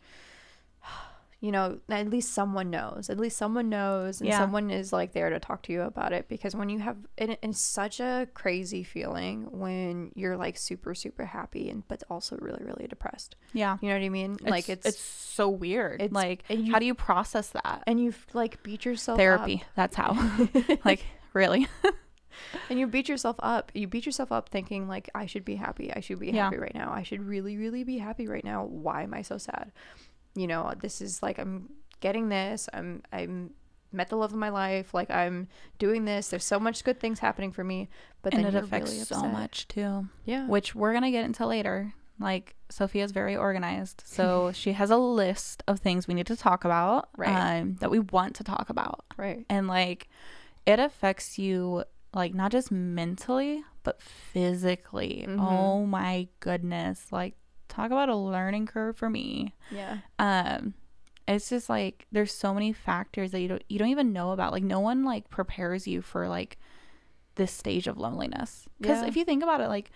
you 1.40 1.52
know, 1.52 1.78
at 1.88 2.10
least 2.10 2.32
someone 2.34 2.68
knows. 2.68 3.08
At 3.08 3.20
least 3.20 3.36
someone 3.38 3.68
knows 3.68 4.20
and 4.20 4.28
Yeah. 4.28 4.38
someone 4.40 4.72
is 4.72 4.92
like 4.92 5.12
there 5.12 5.30
to 5.30 5.38
talk 5.38 5.62
to 5.62 5.72
you 5.72 5.82
about 5.82 6.12
it 6.12 6.26
because 6.28 6.56
when 6.56 6.68
you 6.68 6.80
have 6.80 6.96
and 7.16 7.30
it- 7.30 7.38
it's 7.44 7.60
such 7.60 8.00
a 8.00 8.26
crazy 8.34 8.82
feeling 8.82 9.46
when 9.52 10.10
you're 10.16 10.36
like 10.36 10.56
super 10.58 10.96
super 10.96 11.24
happy 11.26 11.70
and 11.70 11.86
but 11.86 12.02
also 12.10 12.36
really 12.40 12.64
really 12.64 12.88
depressed. 12.88 13.36
yeah 13.52 13.78
You 13.80 13.88
know 13.88 13.94
what 13.94 14.02
I 14.04 14.08
mean? 14.08 14.36
like 14.40 14.68
it's, 14.68 14.84
it's 14.84 14.98
so 15.00 15.48
weird 15.48 16.02
it's- 16.02 16.10
like 16.12 16.42
you- 16.50 16.72
how 16.72 16.80
do 16.80 16.86
you 16.86 16.94
process 16.94 17.50
that 17.50 17.84
and 17.86 18.00
you've 18.00 18.26
like 18.34 18.60
beat 18.64 18.84
yourself 18.84 19.14
up. 19.14 19.20
therapy 19.20 19.62
that's 19.76 19.94
how 19.94 20.16
like 20.84 21.04
really 21.34 21.68
And 22.70 22.78
you 22.78 22.86
beat 22.86 23.08
yourself 23.08 23.36
up. 23.40 23.70
You 23.74 23.86
beat 23.86 24.06
yourself 24.06 24.30
up 24.32 24.48
thinking 24.48 24.88
like 24.88 25.08
I 25.14 25.26
should 25.26 25.44
be 25.44 25.56
happy. 25.56 25.92
I 25.94 26.00
should 26.00 26.18
be 26.18 26.28
Yeah. 26.30 26.44
happy 26.44 26.58
right 26.58 26.74
now. 26.74 26.92
I 26.92 27.02
should 27.02 27.22
really 27.26 27.56
really 27.56 27.84
be 27.84 27.98
happy 27.98 28.26
right 28.26 28.44
now. 28.44 28.64
Why 28.64 29.02
am 29.02 29.14
I 29.14 29.22
so 29.22 29.38
sad? 29.38 29.72
You 30.34 30.46
know, 30.46 30.72
this 30.80 31.00
is 31.00 31.22
like 31.22 31.38
I'm 31.38 31.70
getting 32.00 32.28
this. 32.28 32.68
I'm 32.72 33.02
I'm 33.12 33.50
met 33.90 34.08
the 34.10 34.16
love 34.16 34.32
of 34.32 34.38
my 34.38 34.50
life. 34.50 34.92
Like 34.92 35.10
I'm 35.10 35.48
doing 35.78 36.04
this. 36.04 36.28
There's 36.28 36.44
so 36.44 36.60
much 36.60 36.84
good 36.84 37.00
things 37.00 37.18
happening 37.20 37.52
for 37.52 37.64
me, 37.64 37.88
but 38.22 38.34
and 38.34 38.44
then 38.44 38.54
it 38.54 38.64
affects 38.64 38.90
really 38.92 39.04
so 39.04 39.22
much 39.26 39.66
too 39.68 40.08
Yeah. 40.24 40.46
which 40.46 40.74
we're 40.74 40.92
gonna 40.92 41.10
get 41.10 41.24
into 41.24 41.46
later 41.46 41.94
like 42.20 42.56
sofia's 42.68 43.12
very 43.12 43.36
organized 43.36 44.02
so 44.04 44.50
she 44.62 44.72
has 44.72 44.90
a 44.90 44.96
list 44.96 45.62
of 45.68 45.78
things 45.78 46.08
we 46.08 46.14
need 46.14 46.26
to 46.26 46.34
talk 46.34 46.64
about 46.64 47.08
Right. 47.16 47.60
um, 47.60 47.76
that 47.76 47.92
we 47.92 48.00
want 48.00 48.34
to 48.36 48.44
talk 48.44 48.68
about 48.70 49.04
Right. 49.16 49.46
and 49.48 49.68
like 49.68 50.08
it 50.66 50.80
affects 50.80 51.38
you 51.38 51.84
like 52.18 52.34
not 52.34 52.52
just 52.52 52.70
mentally 52.70 53.62
but 53.84 54.02
physically 54.02 55.24
Mhm. 55.26 55.40
oh 55.40 55.86
my 55.86 56.28
goodness 56.40 57.06
like 57.10 57.34
talk 57.68 57.86
about 57.86 58.08
a 58.10 58.16
learning 58.16 58.66
curve 58.66 58.96
for 58.96 59.08
me 59.08 59.54
Yeah. 59.70 59.98
um 60.18 60.74
it's 61.26 61.48
just 61.50 61.68
like 61.68 62.06
there's 62.12 62.32
so 62.32 62.52
many 62.54 62.72
factors 62.72 63.30
that 63.32 63.40
you 63.40 63.48
don't 63.48 63.62
you 63.68 63.78
don't 63.78 63.88
even 63.88 64.12
know 64.12 64.32
about 64.32 64.52
like 64.52 64.62
no 64.62 64.80
one 64.80 65.04
like 65.04 65.30
prepares 65.30 65.86
you 65.86 66.02
for 66.02 66.28
like 66.28 66.58
this 67.36 67.52
stage 67.52 67.86
of 67.86 67.96
loneliness 67.98 68.66
because 68.80 69.02
Yeah. 69.02 69.08
if 69.08 69.16
you 69.16 69.24
think 69.24 69.42
about 69.42 69.60
it 69.60 69.68
like 69.68 69.90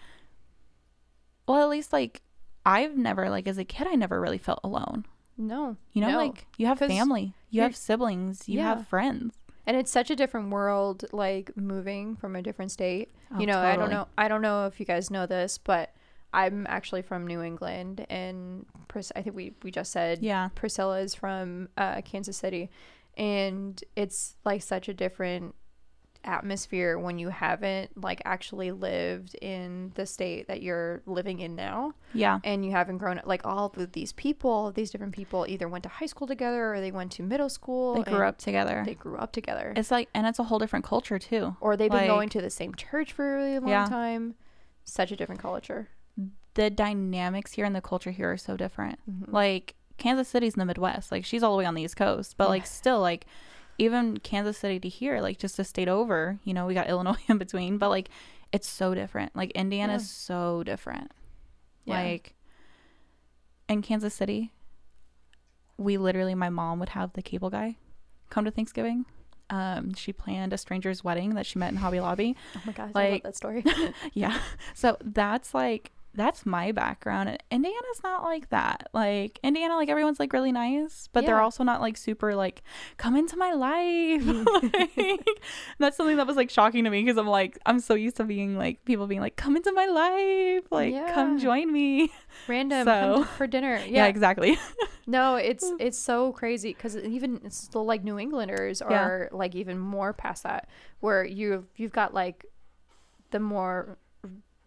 well 1.47 1.61
at 1.63 1.69
least 1.69 1.93
like 1.93 2.23
i've 2.65 2.97
never 2.97 3.29
like 3.31 3.49
as 3.49 3.59
a 3.59 3.65
kid 3.65 3.87
i 3.89 3.95
never 3.95 4.21
really 4.21 4.39
felt 4.39 4.61
alone 4.63 5.05
No. 5.37 5.77
you 5.93 6.01
know 6.03 6.11
No. 6.11 6.17
like 6.19 6.47
you 6.57 6.67
have 6.67 6.79
family 6.79 7.35
you 7.51 7.63
have 7.63 7.75
siblings 7.77 8.49
you 8.49 8.59
Yeah. 8.59 8.75
have 8.77 8.87
friends 8.87 9.35
And 9.66 9.77
it's 9.77 9.90
such 9.90 10.11
a 10.11 10.16
different 10.16 10.51
world, 10.51 11.05
like 11.12 11.57
moving 11.57 12.16
from 12.16 12.35
a 12.35 12.42
different 12.42 12.72
state. 12.72 13.11
Oh, 13.33 13.38
you 13.38 13.46
know, 13.46 13.59
I 13.59 13.77
don't 13.77 13.90
know. 13.90 14.09
I 14.18 14.29
don't 14.29 14.42
know 14.42 14.66
if 14.66 14.81
you 14.81 14.87
guys 14.87 15.11
know 15.11 15.27
this, 15.27 15.59
but 15.59 15.94
I'm 16.35 16.66
actually 16.68 17.03
from 17.03 17.27
New 17.27 17.42
England, 17.42 18.07
and 18.09 18.66
Pris- 18.88 19.12
I 19.14 19.22
think 19.22 19.37
we 19.37 19.55
we 19.62 19.70
just 19.70 19.92
said 19.92 20.20
yeah 20.22 20.48
Priscilla 20.55 21.01
is 21.01 21.14
from 21.14 21.68
uh, 21.77 22.01
Kansas 22.03 22.37
City, 22.37 22.70
and 23.16 23.83
it's 23.96 24.37
like 24.44 24.62
such 24.62 24.88
a 24.88 24.94
different 24.94 25.55
atmosphere 26.25 26.99
when 26.99 27.19
you 27.19 27.29
haven't 27.29 27.91
like 28.03 28.23
actually 28.25 28.71
lived 28.71 29.35
in 29.43 29.93
the 29.95 30.07
state 30.07 30.49
that 30.49 30.63
you're 30.63 31.03
living 31.07 31.41
in 31.41 31.55
now. 31.55 31.93
Yeah. 32.15 32.39
And 32.45 32.65
you 32.65 32.71
haven't 32.73 32.99
grown 32.99 33.19
up 33.19 33.27
like 33.27 33.43
all 33.47 33.73
of 33.77 33.93
these 33.93 34.13
people 34.13 34.71
these 34.73 34.91
different 34.91 35.13
people 35.15 35.47
either 35.49 35.69
went 35.69 35.83
to 35.85 35.89
high 35.89 36.07
school 36.07 36.27
together 36.27 36.73
or 36.75 36.81
they 36.81 36.91
went 36.93 37.13
to 37.13 37.23
middle 37.23 37.49
school 37.49 37.95
they 37.95 38.11
grew 38.11 38.25
up 38.27 38.39
together. 38.39 38.83
they 38.87 38.95
grew 38.95 39.17
up 39.17 39.33
together. 39.33 39.73
It's 39.77 39.91
like 39.91 40.09
and 40.15 40.27
it's 40.27 40.39
a 40.39 40.45
whole 40.45 40.59
different 40.59 40.85
culture 40.85 41.19
too. 41.19 41.57
Or 41.61 41.77
they've 41.77 41.91
been 41.91 42.01
like- 42.01 42.09
going 42.09 42.29
to 42.31 42.41
the 42.41 42.51
same 42.51 42.75
church 42.75 43.13
for 43.13 43.35
a 43.35 43.37
really 43.37 43.59
long 43.59 43.69
Yeah. 43.69 43.87
time. 43.87 44.35
Such 44.85 45.13
a 45.13 45.17
different 45.17 45.41
culture. 45.41 45.89
The 46.55 46.69
dynamics 46.71 47.53
here 47.53 47.65
and 47.65 47.75
the 47.75 47.81
culture 47.81 48.11
here 48.11 48.31
are 48.33 48.37
so 48.37 48.57
different. 48.57 48.99
Mhm. 49.11 49.33
like 49.33 49.75
Kansas 49.99 50.27
City's 50.29 50.55
in 50.55 50.59
the 50.59 50.65
Midwest. 50.65 51.13
Like 51.13 51.25
she's 51.25 51.43
all 51.43 51.53
the 51.53 51.59
way 51.59 51.65
on 51.65 51.75
the 51.75 51.83
East 51.83 51.97
Coast, 51.97 52.37
but 52.37 52.49
like 52.49 52.67
still 52.67 53.01
like 53.01 53.27
even 53.79 54.19
Kansas 54.19 54.59
City 54.59 54.79
to 54.81 54.89
here, 54.89 55.21
like 55.21 55.39
just 55.39 55.59
a 55.59 55.65
state 55.65 55.89
over, 55.89 56.39
you 56.45 56.55
know, 56.55 56.67
we 56.67 56.75
got 56.75 56.89
Illinois 56.91 57.19
in 57.29 57.39
between, 57.39 57.79
but 57.79 57.89
like 57.89 58.09
it's 58.53 58.69
so 58.69 58.95
different. 58.95 59.35
Like 59.35 59.51
Indiana 59.53 59.95
Yeah. 59.95 59.97
is 59.99 60.11
so 60.11 60.63
different. 60.65 61.11
Yeah. 61.85 62.03
Like 62.03 62.35
in 63.69 63.83
Kansas 63.83 64.15
City, 64.15 64.53
we 65.79 65.97
literally 65.97 66.35
my 66.35 66.51
mom 66.51 66.79
would 66.81 66.91
have 66.91 67.13
the 67.15 67.23
cable 67.23 67.51
guy 67.51 67.77
come 68.31 68.45
to 68.45 68.51
Thanksgiving. 68.51 69.05
Um, 69.51 69.93
she 69.95 70.13
planned 70.13 70.53
a 70.53 70.59
stranger's 70.59 71.05
wedding 71.05 71.35
that 71.35 71.45
she 71.45 71.59
met 71.59 71.71
in 71.71 71.77
Hobby 71.77 72.01
Lobby. 72.01 72.37
oh 72.57 72.61
my 72.65 72.73
gosh, 72.73 72.91
I 72.95 73.11
love 73.11 73.23
that 73.23 73.37
story. 73.37 73.65
Yeah. 74.15 74.39
So 74.75 74.97
that's 75.03 75.53
like 75.55 75.93
that's 76.14 76.44
my 76.44 76.72
background. 76.72 77.29
And 77.31 77.42
Indiana's 77.51 78.03
not 78.05 78.22
like 78.22 78.51
that. 78.51 78.88
Like 78.92 79.38
Indiana, 79.42 79.77
like 79.77 79.88
everyone's 79.88 80.20
like 80.20 80.33
really 80.33 80.53
nice, 80.53 81.09
but 81.12 81.25
they're 81.25 81.40
also 81.40 81.64
not 81.64 81.81
like 81.81 81.96
super 81.96 82.35
like 82.35 82.62
come 82.98 83.16
into 83.16 83.37
my 83.37 83.53
life. 83.53 84.22
Mm. 84.22 84.96
like, 84.96 85.40
that's 85.79 85.96
something 85.96 86.16
that 86.18 86.27
was 86.27 86.37
like 86.37 86.51
shocking 86.51 86.85
to 86.85 86.90
me 86.90 87.03
because 87.03 87.16
I'm 87.16 87.27
like 87.27 87.59
I'm 87.64 87.81
so 87.81 87.94
used 87.94 88.16
to 88.16 88.25
being 88.25 88.59
like 88.59 88.85
people 88.85 89.07
being 89.07 89.20
like 89.22 89.37
come 89.37 89.57
into 89.57 89.72
my 89.72 89.87
life, 89.87 90.64
like 90.70 91.14
come 91.14 91.38
join 91.38 91.72
me. 91.72 92.12
Random 92.46 92.85
So- 92.87 93.14
come 93.14 93.25
for 93.25 93.46
dinner. 93.46 93.77
Yeah, 93.87 94.05
Yeah. 94.05 94.07
exactly. 94.07 94.59
No, 95.07 95.37
it's 95.51 95.72
it's 95.81 95.98
so 95.98 96.33
crazy 96.33 96.75
because 96.75 96.96
even 96.96 97.40
it's 97.44 97.57
still 97.57 97.85
like 97.87 98.05
New 98.05 98.18
Englanders 98.18 98.83
Yeah. 98.88 99.03
are 99.03 99.29
like 99.33 99.55
even 99.55 99.79
more 99.79 100.12
past 100.12 100.42
that, 100.42 100.68
where 101.01 101.25
you've 101.25 101.64
you've 101.77 101.92
got 101.92 102.12
like 102.12 102.44
the 103.31 103.40
more 103.40 103.96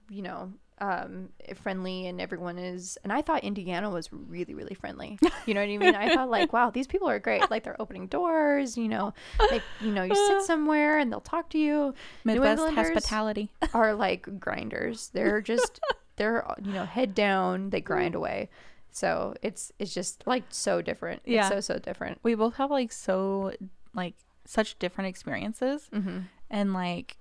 you 0.10 0.22
know 0.24 0.52
um 0.80 1.30
friendly 1.56 2.06
and 2.08 2.20
everyone 2.20 2.58
is 2.58 2.98
and 3.04 3.14
i 3.14 3.22
thought 3.22 3.44
indiana 3.46 3.90
was 3.90 4.10
really 4.12 4.54
really 4.54 4.74
friendly 4.74 5.18
you 5.46 5.54
know 5.54 5.62
what 5.62 5.70
i 5.70 5.78
mean 5.78 5.96
i 5.96 6.14
thought 6.14 6.30
like 6.30 6.52
wow 6.52 6.70
these 6.70 6.86
people 6.86 7.08
are 7.08 7.18
great 7.18 7.50
like 7.50 7.64
they're 7.64 7.82
opening 7.82 8.08
doors 8.08 8.78
you 8.78 8.90
know 8.90 9.14
like 9.52 9.62
you 9.80 9.92
know 9.92 10.04
you 10.04 10.14
sit 10.14 10.42
somewhere 10.46 10.98
and 11.00 11.12
they'll 11.12 11.22
talk 11.22 11.50
to 11.50 11.58
you 11.58 11.94
Midwest 12.26 12.62
hospitality. 12.74 13.50
are 13.74 13.94
like 13.94 14.40
grinders. 14.40 15.10
They're 15.14 15.42
just 15.42 15.80
they're 16.18 16.46
you 16.62 16.74
know 16.74 16.86
head 16.86 17.16
down. 17.16 17.70
They 17.70 17.80
grind 17.82 18.16
away. 18.16 18.50
So 18.92 19.34
it's 19.42 19.72
it's 19.80 19.94
just 19.94 20.24
like 20.26 20.44
so 20.50 20.82
different. 20.82 21.22
Yeah. 21.26 21.42
It's 21.48 21.68
so 21.68 21.74
so 21.74 21.80
different. 21.80 22.20
We 22.24 22.36
both 22.36 22.56
have 22.56 22.72
like 22.72 22.92
so 22.92 23.54
like 23.94 24.16
such 24.46 24.78
different 24.80 25.08
experiences 25.10 25.90
Mm-hmm. 25.94 26.20
and 26.50 26.74
like 26.74 27.18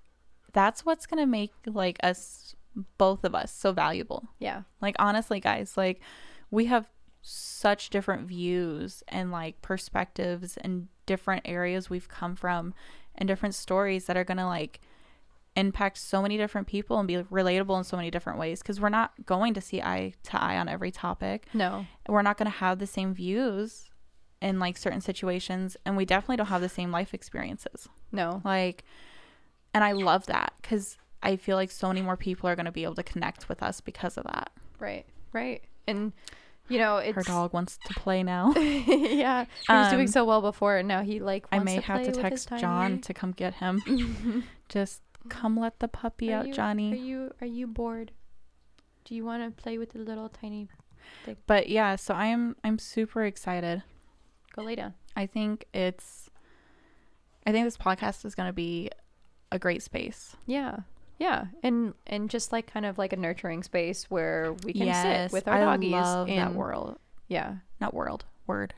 that's 0.52 0.84
what's 0.84 1.06
gonna 1.06 1.26
make 1.26 1.52
like 1.66 1.98
us 2.02 2.54
both 2.98 3.24
of 3.24 3.34
us 3.34 3.52
so 3.52 3.72
valuable 3.72 4.28
Yeah. 4.38 4.62
like 4.80 4.96
honestly 4.98 5.40
guys 5.40 5.76
like 5.76 6.00
we 6.50 6.66
have 6.66 6.86
such 7.22 7.90
different 7.90 8.26
views 8.28 9.02
and 9.08 9.30
like 9.32 9.62
perspectives 9.62 10.56
and 10.58 10.88
different 11.06 11.42
areas 11.46 11.88
we've 11.88 12.08
come 12.08 12.34
from 12.36 12.74
and 13.14 13.26
different 13.28 13.54
stories 13.54 14.06
that 14.06 14.16
are 14.16 14.24
gonna 14.24 14.46
like 14.46 14.80
impact 15.56 15.96
so 15.98 16.20
many 16.20 16.36
different 16.36 16.66
people 16.66 16.98
and 16.98 17.06
be 17.06 17.14
relatable 17.14 17.78
in 17.78 17.84
so 17.84 17.96
many 17.96 18.10
different 18.10 18.38
ways 18.40 18.60
because 18.60 18.80
we're 18.80 18.88
not 18.88 19.12
going 19.24 19.54
to 19.54 19.60
see 19.60 19.80
eye 19.80 20.12
to 20.24 20.42
eye 20.42 20.56
on 20.58 20.68
every 20.68 20.90
topic 20.90 21.46
No. 21.54 21.86
we're 22.08 22.22
not 22.22 22.36
going 22.38 22.50
to 22.50 22.58
have 22.58 22.80
the 22.80 22.88
same 22.88 23.14
views 23.14 23.88
in 24.42 24.58
like 24.58 24.76
certain 24.76 25.00
situations 25.00 25.76
and 25.86 25.96
we 25.96 26.04
definitely 26.04 26.36
don't 26.38 26.46
have 26.48 26.60
the 26.60 26.68
same 26.68 26.90
life 26.90 27.14
experiences 27.14 27.88
No. 28.10 28.42
like 28.44 28.82
and 29.72 29.84
i 29.84 29.92
love 29.92 30.26
that 30.26 30.54
because 30.60 30.98
i 31.24 31.34
feel 31.36 31.56
like 31.56 31.70
so 31.70 31.88
many 31.88 32.00
more 32.02 32.16
people 32.16 32.48
are 32.48 32.54
going 32.54 32.66
to 32.66 32.72
be 32.72 32.84
able 32.84 32.94
to 32.94 33.02
connect 33.02 33.48
with 33.48 33.62
us 33.62 33.80
because 33.80 34.16
of 34.16 34.24
that 34.24 34.50
Right. 34.78 35.04
Right. 35.32 35.62
And 35.88 36.12
you 36.68 36.78
know 36.78 36.96
it's 36.98 37.14
her 37.16 37.22
dog 37.22 37.52
wants 37.52 37.78
to 37.86 37.94
play 37.94 38.22
now 38.34 38.52
yeah. 38.54 39.44
He 39.66 39.72
was 39.72 39.88
doing 39.90 40.00
Um, 40.02 40.06
so 40.06 40.24
well 40.24 40.40
before, 40.42 40.76
and 40.78 40.86
now 40.88 41.02
he 41.02 41.20
like. 41.20 41.46
i 41.52 41.58
may 41.58 41.76
to 41.76 41.82
have 41.82 42.02
to 42.04 42.12
text 42.12 42.48
john 42.58 43.00
to 43.00 43.12
come 43.12 43.32
get 43.32 43.54
him 43.54 44.44
just 44.68 45.02
come 45.28 45.58
let 45.58 45.78
the 45.80 45.88
puppy 45.88 46.32
Are 46.32 46.38
out 46.38 46.46
you- 46.46 46.52
Are 46.52 46.54
johnny 46.56 46.96
you 46.98 47.32
are 47.40 47.46
you 47.46 47.66
bored? 47.66 48.12
Do 49.04 49.14
you 49.14 49.24
want 49.24 49.42
to 49.44 49.62
play 49.62 49.76
with 49.78 49.90
the 49.92 49.98
little 49.98 50.28
tiny? 50.30 50.68
but 51.46 51.68
yeah 51.68 51.96
so 51.96 52.14
i'm 52.14 52.56
i'm 52.64 52.78
super 52.78 53.24
excited 53.24 53.82
Go 54.56 54.62
lay 54.62 54.74
down. 54.76 54.94
i 55.16 55.26
think 55.26 55.66
it's 55.74 56.30
i 57.46 57.52
think 57.52 57.66
this 57.66 57.76
podcast 57.76 58.24
is 58.24 58.34
going 58.34 58.48
to 58.48 58.52
be 58.54 58.90
a 59.52 59.58
great 59.58 59.82
space 59.82 60.36
Yeah. 60.46 60.78
Yeah, 61.18 61.46
and 61.62 61.94
and 62.06 62.28
just 62.28 62.52
like 62.52 62.66
kind 62.66 62.84
of 62.86 62.98
like 62.98 63.12
a 63.12 63.16
nurturing 63.16 63.62
space 63.62 64.04
where 64.10 64.52
we 64.64 64.72
can 64.72 64.86
yes 64.86 65.30
sit 65.30 65.32
with 65.32 65.46
our 65.48 65.54
i 65.56 65.60
doggies. 65.60 65.92
love 65.92 66.26
that 66.28 66.32
and- 66.48 66.56
world 66.56 66.98
Yeah, 67.28 67.56
not 67.80 67.94
world 67.94 68.24
word 68.46 68.74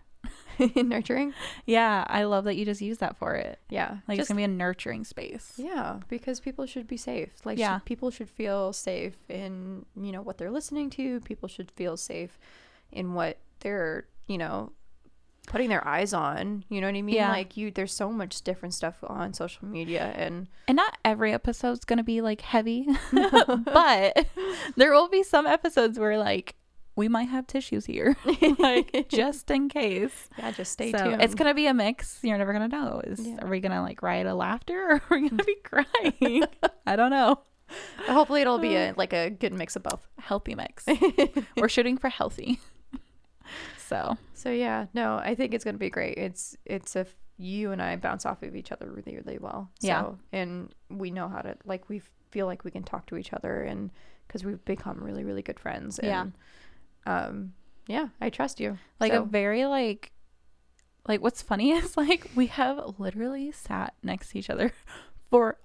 In 0.58 0.88
nurturing. 0.94 1.34
Yeah, 1.66 2.04
I 2.08 2.24
love 2.24 2.44
that 2.44 2.56
you 2.56 2.64
just 2.64 2.80
use 2.80 2.98
that 2.98 3.16
for 3.16 3.34
it. 3.36 3.60
Yeah, 3.68 3.98
Like 4.08 4.18
it's 4.18 4.26
gonna 4.28 4.38
be 4.38 4.44
a 4.44 4.48
nurturing 4.48 5.04
space. 5.04 5.52
yeah, 5.56 6.00
because 6.08 6.40
people 6.40 6.66
should 6.66 6.86
be 6.88 6.96
safe. 6.96 7.30
Like, 7.44 7.58
Yeah. 7.58 7.76
should, 7.76 7.84
people 7.84 8.10
should 8.10 8.28
feel 8.30 8.72
safe 8.72 9.14
in 9.28 9.84
you 9.96 10.10
know 10.12 10.22
what 10.22 10.38
they're 10.38 10.50
listening 10.50 10.90
to. 10.90 11.20
People 11.20 11.48
should 11.48 11.70
feel 11.70 11.96
safe 11.96 12.38
in 12.90 13.14
what 13.14 13.38
they're 13.60 14.06
you 14.26 14.38
know 14.38 14.72
putting 15.46 15.68
their 15.68 15.86
eyes 15.86 16.12
on. 16.12 16.64
You 16.68 16.80
know 16.80 16.88
what 16.88 16.96
I 16.96 17.02
mean? 17.02 17.14
Yeah. 17.14 17.30
Like 17.30 17.56
you, 17.56 17.70
there's 17.70 17.92
so 17.94 18.10
much 18.10 18.42
different 18.42 18.74
stuff 18.74 18.96
on 19.06 19.32
social 19.34 19.66
media, 19.66 20.12
and 20.16 20.48
And 20.68 20.76
not 20.76 20.98
every 21.04 21.32
episode's 21.32 21.84
gonna 21.84 22.04
be 22.04 22.20
like 22.20 22.40
heavy, 22.42 22.86
but 23.12 24.26
there 24.76 24.92
will 24.92 25.08
be 25.08 25.22
some 25.22 25.46
episodes 25.46 25.98
where 25.98 26.18
like 26.18 26.56
we 26.96 27.08
might 27.08 27.28
have 27.28 27.46
tissues 27.46 27.84
here, 27.86 28.16
like 28.58 29.06
just 29.08 29.50
in 29.50 29.68
case. 29.68 30.28
yeah, 30.38 30.50
just 30.50 30.72
stay 30.72 30.92
so 30.92 30.98
tuned. 30.98 31.22
it's 31.22 31.34
gonna 31.34 31.54
be 31.54 31.66
a 31.66 31.74
mix. 31.74 32.18
You're 32.22 32.38
never 32.38 32.52
gonna 32.52 32.68
know. 32.68 33.00
Is 33.04 33.20
Yeah. 33.26 33.36
are 33.42 33.48
we 33.48 33.60
gonna 33.60 33.82
like 33.82 34.02
riot 34.02 34.26
a 34.26 34.34
laughter 34.34 34.74
or 34.88 34.94
are 34.94 35.02
we 35.20 35.28
gonna 35.28 35.44
be 35.44 35.56
crying? 35.62 36.44
I 36.86 36.96
don't 36.96 37.10
know. 37.10 37.40
hopefully 38.06 38.40
it'll 38.40 38.58
be 38.58 38.76
a 38.76 38.94
like 38.96 39.12
a 39.12 39.28
good 39.30 39.52
mix 39.52 39.76
of 39.76 39.82
both. 39.82 40.06
Healthy 40.18 40.54
mix. 40.54 40.86
We're 41.56 41.68
shooting 41.68 41.98
for 41.98 42.08
healthy. 42.08 42.60
So 43.88 44.16
So 44.34 44.50
yeah, 44.50 44.86
no, 44.94 45.16
I 45.16 45.34
think 45.34 45.54
it's 45.54 45.64
gonna 45.64 45.78
be 45.78 45.90
great. 45.90 46.18
It's 46.18 46.56
it's 46.64 46.96
if 46.96 47.14
you 47.38 47.70
and 47.72 47.82
I 47.82 47.96
bounce 47.96 48.24
off 48.26 48.42
of 48.42 48.56
each 48.56 48.72
other 48.72 48.90
really 48.90 49.16
really 49.16 49.38
well. 49.38 49.70
So, 49.80 49.86
Yeah. 49.88 50.12
and 50.32 50.74
we 50.88 51.10
know 51.10 51.28
how 51.28 51.40
to 51.42 51.56
like 51.64 51.88
we 51.88 52.00
feel 52.30 52.46
like 52.46 52.64
we 52.64 52.70
can 52.70 52.82
talk 52.82 53.06
to 53.06 53.16
each 53.16 53.32
other 53.32 53.62
and 53.62 53.90
because 54.26 54.44
we've 54.44 54.64
become 54.64 54.98
really 55.02 55.22
really 55.24 55.42
good 55.42 55.60
friends. 55.60 56.00
Yeah. 56.02 56.26
Um. 57.06 57.52
Yeah, 57.86 58.08
I 58.20 58.30
trust 58.30 58.58
you. 58.58 58.78
like 58.98 59.12
So- 59.12 59.22
a 59.22 59.24
very 59.24 59.64
like 59.66 60.12
like 61.06 61.20
what's 61.22 61.40
funny 61.42 61.70
is 61.78 61.96
like 61.96 62.28
we 62.34 62.46
have 62.46 62.94
literally 62.98 63.52
sat 63.52 63.94
next 64.02 64.30
to 64.30 64.38
each 64.38 64.50
other 64.50 64.72
for 65.30 65.58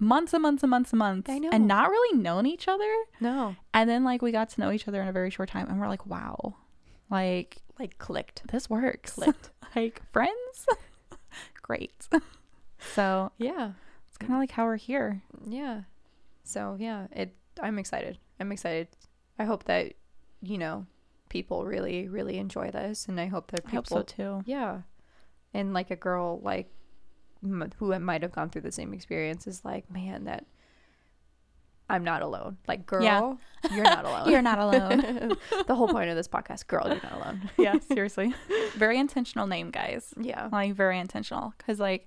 months 0.00 0.32
and 0.32 0.42
months 0.42 0.62
and 0.62 0.70
months 0.70 0.92
and 0.92 0.98
months 0.98 1.28
I 1.30 1.38
know. 1.38 1.50
and 1.52 1.66
not 1.66 1.88
really 1.90 2.18
known 2.18 2.44
each 2.46 2.68
other 2.68 2.90
no 3.20 3.56
and 3.72 3.88
then 3.88 4.04
like 4.04 4.20
we 4.20 4.30
got 4.30 4.50
to 4.50 4.60
know 4.60 4.70
each 4.70 4.86
other 4.88 5.00
in 5.00 5.08
a 5.08 5.12
very 5.12 5.30
short 5.30 5.48
time 5.48 5.68
and 5.70 5.80
we're 5.80 5.88
like 5.88 6.04
wow 6.06 6.54
like 7.10 7.56
like 7.78 7.98
clicked. 7.98 8.42
this 8.50 8.68
works 8.70 9.12
Clicked. 9.12 9.50
like 9.76 10.02
friends 10.12 10.66
great 11.62 12.08
so 12.94 13.32
Yeah, 13.38 13.72
it's 14.08 14.16
kind 14.18 14.32
of 14.32 14.38
like 14.38 14.52
how 14.52 14.64
we're 14.64 14.76
here 14.76 15.22
yeah. 15.46 15.82
So 16.44 16.76
yeah, 16.78 17.06
it. 17.12 17.34
I'm 17.60 17.78
excited. 17.78 18.18
I'm 18.38 18.52
excited. 18.52 18.88
I 19.38 19.44
hope 19.44 19.64
that 19.64 19.94
you 20.42 20.58
know 20.58 20.86
people 21.28 21.64
really 21.66 22.06
really 22.08 22.38
enjoy 22.38 22.70
this, 22.70 23.06
and 23.08 23.18
I 23.20 23.26
hope 23.26 23.50
that 23.50 23.62
i 23.66 23.70
people 23.70 23.96
hope 23.98 24.08
so 24.10 24.16
too 24.16 24.42
Yeah. 24.46 24.82
And 25.52 25.74
like 25.74 25.90
a 25.90 25.96
girl 25.96 26.40
like 26.42 26.70
m- 27.42 27.72
who 27.78 27.98
might 27.98 28.22
have 28.22 28.32
gone 28.32 28.50
through 28.50 28.62
the 28.62 28.72
same 28.72 28.94
experience 28.94 29.46
is 29.46 29.64
like, 29.64 29.90
man, 29.90 30.24
that 30.24 30.46
I'm 31.88 32.02
not 32.02 32.20
alone. 32.22 32.56
Like, 32.66 32.84
girl, 32.84 33.02
Yeah. 33.04 33.34
you're 33.74 33.84
not 33.84 34.04
alone. 34.10 34.30
you're 34.30 34.42
not 34.42 34.58
alone 34.58 35.36
the 35.66 35.74
whole 35.74 35.88
point 35.88 36.10
of 36.10 36.16
this 36.16 36.26
podcast, 36.28 36.66
girl, 36.66 36.86
you're 36.86 37.00
not 37.02 37.12
alone. 37.12 37.50
yeah 37.58 37.78
seriously 37.80 38.34
very 38.76 38.98
intentional 38.98 39.46
name 39.46 39.70
guys 39.70 40.12
Yeah. 40.20 40.48
like 40.52 40.74
very 40.74 40.98
intentional 40.98 41.54
because 41.58 41.78
like 41.80 42.06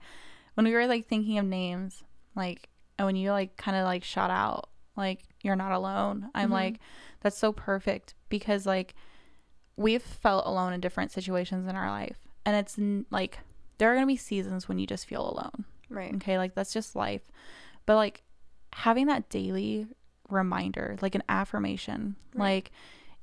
when 0.56 0.66
we 0.66 0.74
were 0.74 0.86
like 0.88 1.08
thinking 1.08 1.38
of 1.38 1.46
names 1.46 2.04
like 2.36 2.68
and 2.98 3.06
when 3.06 3.16
you 3.16 3.32
like 3.32 3.56
kind 3.58 3.78
of 3.78 3.86
like 3.86 4.04
shot 4.04 4.30
out 4.30 4.70
like 4.98 5.22
you're 5.42 5.56
not 5.56 5.72
alone 5.72 6.30
i'm 6.36 6.50
Mhm. 6.50 6.54
like 6.54 6.80
that's 7.22 7.38
so 7.38 7.52
perfect 7.54 8.14
because 8.28 8.66
like 8.66 8.94
we've 9.78 10.04
felt 10.04 10.46
alone 10.46 10.74
in 10.74 10.82
different 10.82 11.12
situations 11.12 11.68
in 11.68 11.76
our 11.76 11.90
life 11.90 12.18
and 12.46 12.56
it's 12.58 12.78
n- 12.78 13.06
like 13.10 13.40
there 13.78 13.90
are 13.92 13.96
gonna 13.96 14.06
be 14.06 14.18
seasons 14.18 14.68
when 14.68 14.78
you 14.80 14.86
just 14.88 15.06
feel 15.08 15.22
alone 15.30 15.64
Right. 15.90 16.14
okay 16.16 16.38
like 16.38 16.54
that's 16.54 16.74
just 16.74 16.96
life 16.96 17.22
but 17.86 17.96
like 17.96 18.24
having 18.74 19.08
that 19.08 19.30
daily 19.30 19.88
reminder 20.30 20.96
like 21.02 21.16
an 21.16 21.24
affirmation 21.28 22.16
Right. 22.36 22.54
like 22.56 22.72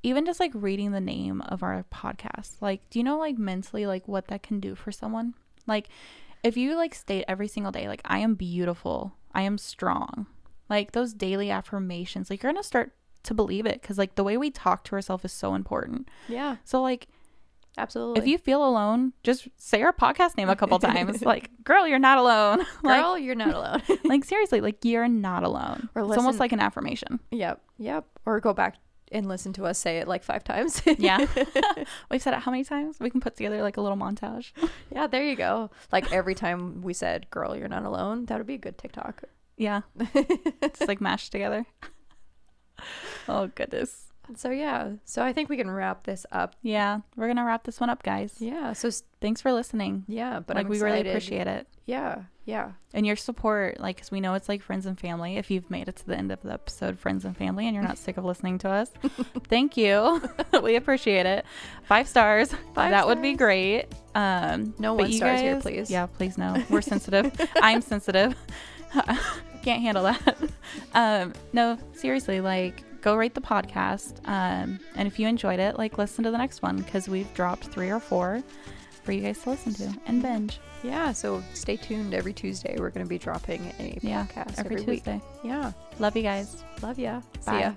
even 0.03 0.25
just 0.27 0.41
like 0.41 0.51
reading 0.55 0.91
the 0.93 1.01
name 1.01 1.41
of 1.43 1.63
our 1.63 1.85
podcast 1.93 2.55
like 2.61 2.89
do 2.91 2.99
you 2.99 3.05
know 3.05 3.19
like 3.19 3.39
mentally 3.39 3.87
like 3.87 4.09
what 4.09 4.27
that 4.29 4.43
can 4.43 4.59
do 4.61 4.75
for 4.75 4.91
someone 4.93 5.35
like 5.67 5.89
if 6.43 6.57
you 6.57 6.75
like 6.77 6.95
state 6.95 7.25
every 7.29 7.47
single 7.49 7.73
day 7.73 7.87
like 7.89 8.01
i 8.05 8.19
am 8.19 8.35
beautiful 8.35 9.15
i 9.35 9.43
am 9.43 9.57
strong 9.57 10.27
like 10.69 10.93
those 10.93 11.15
daily 11.15 11.51
affirmations 11.51 12.29
like 12.29 12.43
you're 12.43 12.53
gonna 12.53 12.63
start 12.63 12.93
to 13.23 13.35
believe 13.35 13.67
it 13.67 13.81
because 13.81 13.99
like 13.99 14.15
the 14.17 14.25
way 14.25 14.37
we 14.37 14.51
talk 14.51 14.83
to 14.85 14.95
ourselves 14.95 15.25
is 15.25 15.33
so 15.33 15.55
important 15.55 16.09
Yeah. 16.29 16.57
so 16.65 16.83
like 16.83 17.07
Absolutely. 17.79 18.21
If 18.21 18.27
you 18.27 18.39
feel 18.39 18.67
alone, 18.67 19.13
just 19.23 19.49
say 19.59 19.83
our 19.83 19.93
podcast 19.93 20.37
name 20.37 20.49
a 20.49 20.57
couple 20.57 20.79
times. 20.81 21.23
Like, 21.23 21.51
girl, 21.63 21.87
you're 21.87 21.99
not 21.99 22.19
alone. 22.19 22.59
like, 22.83 23.03
girl, 23.03 23.19
you're 23.19 23.35
not 23.35 23.55
alone. 23.55 23.83
like 24.05 24.25
seriously, 24.25 24.61
like 24.61 24.85
you're 24.85 25.09
not 25.09 25.43
alone. 25.45 25.89
Or 25.95 26.03
it's 26.03 26.17
almost 26.17 26.41
like 26.41 26.53
an 26.53 26.61
affirmation. 26.61 27.21
yep. 27.31 27.61
Yep. 27.79 28.07
Or 28.25 28.41
go 28.41 28.55
back 28.55 28.77
and 29.13 29.29
listen 29.29 29.53
to 29.53 29.65
us 29.67 29.79
say 29.79 29.99
it 29.99 30.09
like 30.09 30.25
five 30.25 30.43
times. 30.43 30.83
Yeah. 30.99 31.27
We've 32.11 32.21
said 32.23 32.35
it 32.35 32.41
how 32.41 32.51
many 32.51 32.65
times? 32.65 32.99
We 32.99 33.11
can 33.11 33.21
put 33.21 33.37
together 33.37 33.63
like 33.63 33.77
a 33.77 33.81
little 33.81 33.99
montage. 33.99 34.53
yeah, 34.91 35.07
there 35.07 35.23
you 35.25 35.37
go. 35.37 35.71
Like 35.93 36.11
every 36.13 36.35
time 36.35 36.83
we 36.83 36.93
said, 36.95 37.31
girl, 37.31 37.55
you're 37.57 37.69
not 37.69 37.85
alone, 37.85 38.25
that 38.27 38.39
would 38.39 38.47
be 38.47 38.55
a 38.55 38.59
good 38.59 38.79
TikTok. 38.79 39.23
Yeah. 39.57 39.83
it's 40.15 40.81
like 40.83 41.01
mashed 41.01 41.31
together. 41.33 41.67
Oh 43.29 43.49
goodness. 43.55 44.06
So 44.35 44.51
yeah. 44.51 44.93
So 45.05 45.23
I 45.23 45.33
think 45.33 45.49
we 45.49 45.57
can 45.57 45.71
wrap 45.71 46.05
this 46.05 46.27
up. 46.33 46.57
Yeah. 46.63 47.01
We're 47.17 47.29
gonna 47.29 47.45
wrap 47.45 47.65
this 47.65 47.79
one 47.81 47.91
up, 47.91 48.03
guys. 48.03 48.37
Yeah. 48.41 48.73
So 48.73 48.89
s- 48.89 49.03
Thanks 49.21 49.41
for 49.41 49.53
listening. 49.53 50.05
yeah, 50.09 50.41
but 50.41 50.57
like 50.57 50.67
I'm 50.67 50.71
we 50.71 50.81
really 50.81 51.01
appreciate 51.09 51.47
it. 51.47 51.67
Yeah. 51.87 52.23
Yeah. 52.45 52.73
And 52.95 53.05
your 53.07 53.17
support, 53.17 53.81
like, 53.81 53.97
because 53.97 54.11
we 54.13 54.21
know 54.21 54.35
it's 54.35 54.49
like 54.49 54.63
friends 54.63 54.87
and 54.87 54.99
family. 54.99 55.37
If 55.37 55.51
you've 55.51 55.69
made 55.71 55.89
it 55.89 55.97
to 55.97 56.07
the 56.07 56.17
end 56.17 56.31
of 56.31 56.41
the 56.43 56.53
episode, 56.53 56.99
friends 56.99 57.25
and 57.25 57.37
family, 57.37 57.67
and 57.67 57.75
you're 57.75 57.83
not 57.83 57.99
sick 57.99 58.17
of 58.19 58.25
listening 58.25 58.59
to 58.59 58.69
us, 58.71 58.91
thank 59.49 59.77
you. 59.77 60.23
we 60.63 60.77
appreciate 60.77 61.27
it. 61.27 61.45
Five 61.85 62.07
stars. 62.09 62.53
Five 62.75 62.91
that 62.93 63.07
would 63.07 63.21
be 63.23 63.35
great. 63.35 63.87
Um, 64.15 64.75
No 64.79 64.95
one 64.95 65.11
stars 65.13 65.41
here, 65.41 65.61
please. 65.61 65.91
Yeah, 65.91 66.07
please 66.07 66.39
no. 66.39 66.63
We're 66.71 66.81
sensitive. 66.83 67.33
I'm 67.63 67.81
sensitive. 67.81 68.35
Can't 69.63 69.83
handle 69.83 70.05
that. 70.05 70.37
Um, 70.95 71.33
no, 71.53 71.79
seriously, 71.95 72.41
like, 72.41 72.85
go 73.07 73.15
rate 73.15 73.35
the 73.35 73.41
podcast. 73.41 74.19
Um, 74.25 74.81
and 74.97 75.07
if 75.07 75.21
you 75.21 75.29
enjoyed 75.29 75.61
it, 75.61 75.79
like, 75.79 75.97
listen 75.97 76.25
to 76.25 76.33
the 76.33 76.39
next 76.39 76.61
one 76.61 76.77
because 76.77 77.09
we've 77.09 77.33
dropped 77.35 77.69
three 77.69 77.89
or 77.89 78.01
four 78.01 78.43
for 79.05 79.13
you 79.13 79.21
guys 79.21 79.39
to 79.43 79.51
listen 79.51 79.73
to 79.75 80.01
and 80.07 80.21
binge. 80.21 80.59
Yeah. 80.83 81.13
So 81.13 81.41
stay 81.55 81.77
tuned. 81.77 82.15
Every 82.15 82.33
Tuesday, 82.33 82.75
we're 82.81 82.91
going 82.91 83.07
to 83.07 83.09
be 83.09 83.19
dropping 83.19 83.73
a 83.79 83.97
Yeah, 84.03 84.27
podcast 84.27 84.59
every, 84.59 84.77
every, 84.77 84.87
week. 84.87 85.05
Tuesday. 85.05 85.21
Yeah. 85.45 85.71
Love 86.01 86.17
you 86.17 86.25
guys. 86.25 86.65
Love 86.83 86.99
ya. 86.99 87.21
See 87.41 87.61
ya. 87.61 87.75